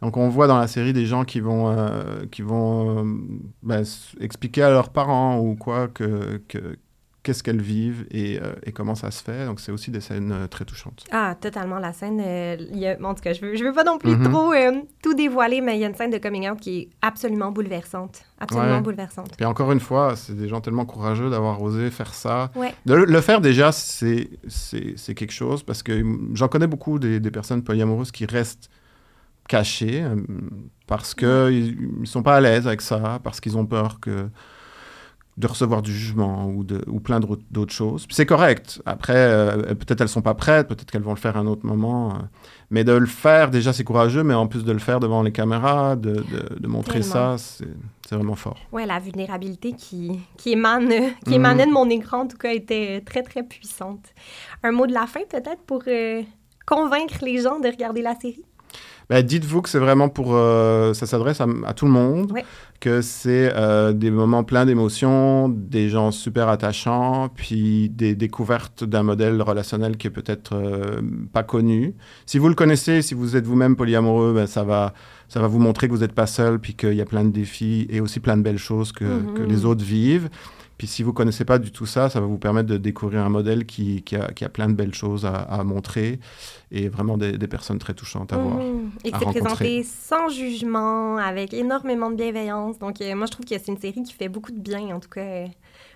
Donc 0.00 0.16
on 0.16 0.28
voit 0.28 0.46
dans 0.48 0.58
la 0.58 0.66
série 0.68 0.92
des 0.92 1.06
gens 1.06 1.24
qui 1.24 1.40
vont, 1.40 1.70
euh, 1.70 2.26
qui 2.30 2.42
vont 2.42 3.04
euh, 3.04 3.04
ben, 3.62 3.84
expliquer 4.20 4.62
à 4.62 4.70
leurs 4.70 4.90
parents 4.90 5.38
ou 5.38 5.54
quoi 5.56 5.88
que- 5.88 6.42
qu'est-ce 7.22 7.42
qu'elles 7.44 7.62
vivent 7.62 8.04
et, 8.10 8.40
euh, 8.42 8.52
et 8.64 8.72
comment 8.72 8.96
ça 8.96 9.10
se 9.12 9.22
fait. 9.22 9.46
Donc 9.46 9.60
c'est 9.60 9.70
aussi 9.70 9.92
des 9.92 10.00
scènes 10.00 10.32
euh, 10.32 10.46
très 10.48 10.64
touchantes. 10.64 11.04
Ah, 11.12 11.36
totalement. 11.40 11.78
La 11.78 11.92
scène, 11.92 12.20
euh, 12.20 12.56
y 12.72 12.86
a- 12.86 12.96
en 13.00 13.14
tout 13.14 13.22
cas, 13.22 13.32
je 13.32 13.40
veux, 13.40 13.54
je 13.54 13.62
veux 13.62 13.72
pas 13.72 13.84
non 13.84 13.96
plus 13.98 14.16
Mhm. 14.16 14.24
trop 14.30 14.52
euh, 14.52 14.72
tout 15.02 15.14
dévoiler, 15.14 15.60
mais 15.60 15.76
il 15.76 15.80
y 15.80 15.84
a 15.84 15.88
une 15.88 15.94
scène 15.94 16.10
de 16.10 16.18
coming 16.18 16.50
out 16.50 16.58
qui 16.58 16.78
est 16.80 16.88
absolument 17.00 17.52
bouleversante. 17.52 18.24
Absolument 18.40 18.74
Ouais. 18.76 18.80
bouleversante. 18.80 19.30
Et 19.40 19.44
encore 19.44 19.70
une 19.70 19.78
fois, 19.78 20.16
c'est 20.16 20.34
des 20.36 20.48
gens 20.48 20.60
tellement 20.60 20.84
courageux 20.84 21.30
d'avoir 21.30 21.62
osé 21.62 21.90
faire 21.90 22.12
ça. 22.12 22.50
Ouais. 22.56 22.74
De 22.86 22.94
le- 22.94 23.04
le 23.04 23.20
faire 23.20 23.40
déjà, 23.40 23.70
c'est 23.70 24.28
quelque 25.14 25.30
chose 25.32 25.62
parce 25.62 25.82
que 25.84 26.04
j'en 26.34 26.48
connais 26.48 26.66
beaucoup 26.66 26.98
des, 26.98 27.20
des 27.20 27.30
personnes 27.30 27.62
polyamoureuses 27.62 28.10
qui 28.10 28.26
restent 28.26 28.68
cachées 29.48 30.02
euh, 30.02 30.16
parce 30.86 31.14
qu'ils 31.14 31.76
ne 32.00 32.04
sont 32.06 32.22
pas 32.22 32.36
à 32.36 32.40
l'aise 32.40 32.66
avec 32.66 32.80
ça, 32.80 33.20
parce 33.22 33.40
qu'ils 33.40 33.56
ont 33.56 33.66
peur 33.66 34.00
que 34.00 34.28
de 35.38 35.46
recevoir 35.46 35.80
du 35.80 35.92
jugement 35.92 36.46
ou, 36.46 36.62
de, 36.62 36.82
ou 36.86 37.00
plein 37.00 37.18
d'autres 37.18 37.72
choses. 37.72 38.06
C'est 38.10 38.26
correct. 38.26 38.82
Après, 38.84 39.14
euh, 39.16 39.74
peut-être 39.74 40.02
elles 40.02 40.08
sont 40.10 40.20
pas 40.20 40.34
prêtes, 40.34 40.68
peut-être 40.68 40.90
qu'elles 40.90 41.02
vont 41.02 41.14
le 41.14 41.18
faire 41.18 41.36
à 41.38 41.40
un 41.40 41.46
autre 41.46 41.64
moment. 41.64 42.10
euh. 42.10 42.18
mais 42.70 42.84
de 42.84 42.92
le 42.92 43.06
faire, 43.06 43.50
déjà, 43.50 43.72
c'est 43.72 43.84
courageux, 43.84 44.22
mais 44.24 44.34
en 44.34 44.46
plus 44.46 44.62
de 44.64 44.72
le 44.72 44.78
faire 44.78 45.00
devant 45.00 45.22
les 45.22 45.32
caméras, 45.32 45.96
de, 45.96 46.12
de- 46.16 46.58
de 46.60 46.66
montrer 46.68 47.00
Tellement. 47.00 47.36
ça, 47.36 47.38
c'est 47.38 47.68
c'est 48.08 48.14
vraiment 48.16 48.34
fort. 48.34 48.58
Ouais, 48.72 48.84
la 48.84 48.98
vulnérabilité 48.98 49.72
qui, 49.72 50.20
qui, 50.36 50.52
émane, 50.52 50.90
qui 51.24 51.30
Mhm. 51.30 51.34
émanait 51.34 51.66
de 51.66 51.72
mon 51.72 51.88
écran, 51.88 52.20
en 52.22 52.26
tout 52.26 52.36
cas, 52.36 52.52
était 52.52 53.00
très, 53.00 53.22
très 53.22 53.42
puissante. 53.42 54.04
Un 54.62 54.72
mot 54.72 54.86
de 54.86 54.92
la 54.92 55.06
fin, 55.06 55.20
peut-être, 55.30 55.62
pour 55.66 55.82
euh, 55.88 56.20
convaincre 56.66 57.14
les 57.22 57.38
gens 57.40 57.58
de 57.58 57.68
regarder 57.68 58.02
la 58.02 58.14
série? 58.16 58.44
Ben, 59.10 59.22
Dites-vous 59.22 59.62
que 59.62 59.68
c'est 59.68 59.78
vraiment 59.78 60.08
pour... 60.08 60.28
euh, 60.34 60.94
ça 60.94 61.06
s'adresse 61.06 61.40
à, 61.40 61.46
à 61.66 61.74
tout 61.74 61.84
le 61.84 61.90
monde, 61.90 62.32
Ouais. 62.32 62.44
que 62.80 63.02
c'est 63.02 63.52
euh, 63.54 63.92
des 63.92 64.10
moments 64.10 64.42
pleins 64.44 64.64
d'émotions, 64.64 65.48
des 65.48 65.88
gens 65.88 66.10
super 66.12 66.48
attachants, 66.48 67.28
puis 67.34 67.90
des 67.90 68.14
découvertes 68.14 68.84
d'un 68.84 69.02
modèle 69.02 69.42
relationnel 69.42 69.96
qui 69.96 70.06
est 70.06 70.10
peut-être 70.10 70.54
euh, 70.54 71.00
pas 71.32 71.42
connu. 71.42 71.94
Si 72.26 72.38
vous 72.38 72.48
le 72.48 72.54
connaissez, 72.54 73.02
si 73.02 73.14
vous 73.14 73.36
êtes 73.36 73.46
vous-même 73.46 73.76
polyamoureux, 73.76 74.32
ben, 74.34 74.46
ça, 74.46 74.62
va, 74.62 74.94
ça 75.28 75.40
va 75.40 75.46
vous 75.46 75.58
montrer 75.58 75.88
que 75.88 75.92
vous 75.92 76.00
n'êtes 76.00 76.14
pas 76.14 76.26
seul, 76.26 76.58
puis 76.58 76.74
qu'il 76.74 76.94
y 76.94 77.00
a 77.02 77.06
plein 77.06 77.24
de 77.24 77.30
défis 77.32 77.86
et 77.90 78.00
aussi 78.00 78.18
plein 78.20 78.36
de 78.36 78.42
belles 78.42 78.58
choses 78.58 78.92
que, 78.92 79.04
Mhm. 79.04 79.34
que 79.34 79.42
les 79.42 79.64
autres 79.64 79.84
vivent. 79.84 80.28
Puis 80.82 80.88
si 80.88 81.04
vous 81.04 81.12
connaissez 81.12 81.44
pas 81.44 81.60
du 81.60 81.70
tout 81.70 81.86
ça, 81.86 82.10
ça 82.10 82.18
va 82.18 82.26
vous 82.26 82.38
permettre 82.38 82.68
de 82.68 82.76
découvrir 82.76 83.20
un 83.24 83.28
modèle 83.28 83.66
qui, 83.66 84.02
qui, 84.02 84.16
a, 84.16 84.32
qui 84.32 84.44
a 84.44 84.48
plein 84.48 84.66
de 84.68 84.72
belles 84.74 84.96
choses 84.96 85.24
à, 85.24 85.36
à 85.36 85.62
montrer 85.62 86.18
et 86.72 86.88
vraiment 86.88 87.16
des, 87.16 87.38
des 87.38 87.46
personnes 87.46 87.78
très 87.78 87.94
touchantes 87.94 88.32
à 88.32 88.36
voir. 88.36 88.56
Mhm. 88.56 88.90
Et 89.04 89.12
que 89.12 89.16
à 89.16 89.20
c'est 89.32 89.38
présenté 89.38 89.84
sans 89.84 90.28
jugement, 90.28 91.18
avec 91.18 91.54
énormément 91.54 92.10
de 92.10 92.16
bienveillance. 92.16 92.80
Donc, 92.80 93.00
euh, 93.00 93.14
moi, 93.14 93.26
je 93.26 93.30
trouve 93.30 93.46
que 93.46 93.56
c'est 93.56 93.68
une 93.68 93.78
série 93.78 94.02
qui 94.02 94.12
fait 94.12 94.28
beaucoup 94.28 94.50
de 94.50 94.58
bien, 94.58 94.92
en 94.92 94.98
tout 94.98 95.08
cas. 95.08 95.20
euh, 95.20 95.46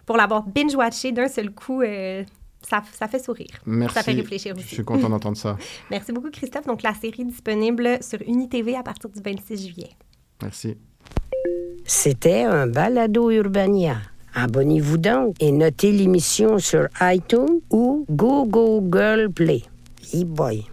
pour 0.07 0.17
l'avoir 0.17 0.45
binge-watché 0.47 1.11
d'un 1.11 1.27
seul 1.27 1.51
coup, 1.51 1.83
euh, 1.83 2.23
ça, 2.63 2.81
ça 2.93 3.09
fait 3.09 3.19
sourire. 3.19 3.59
Merci. 3.67 3.95
Ça 3.97 4.05
fait 4.05 4.13
réfléchir 4.13 4.55
Je 4.55 4.61
aussi. 4.61 4.73
suis 4.77 4.85
content 4.85 5.09
d'entendre 5.09 5.37
ça. 5.37 5.57
Merci 5.91 6.13
beaucoup, 6.13 6.31
Christophe. 6.31 6.67
Donc, 6.67 6.85
la 6.85 6.95
série 6.95 7.25
disponible 7.25 7.99
sur 8.03 8.23
UniTV 8.23 8.77
à 8.77 8.85
partir 8.85 9.11
du 9.11 9.21
26 9.21 9.67
juillet. 9.67 9.91
Merci. 10.43 10.77
C'était 11.85 12.45
un 12.45 12.69
balado 12.69 13.33
Urbania. 13.33 13.97
Abonnez-vous 14.39 14.99
donc 14.99 15.35
et 15.41 15.51
notez 15.51 15.93
l'émission 15.93 16.59
sur 16.59 16.89
iTunes 17.01 17.61
ou 17.71 18.05
Google 18.11 19.31
Play. 19.35 19.63
E-boy. 20.15 20.67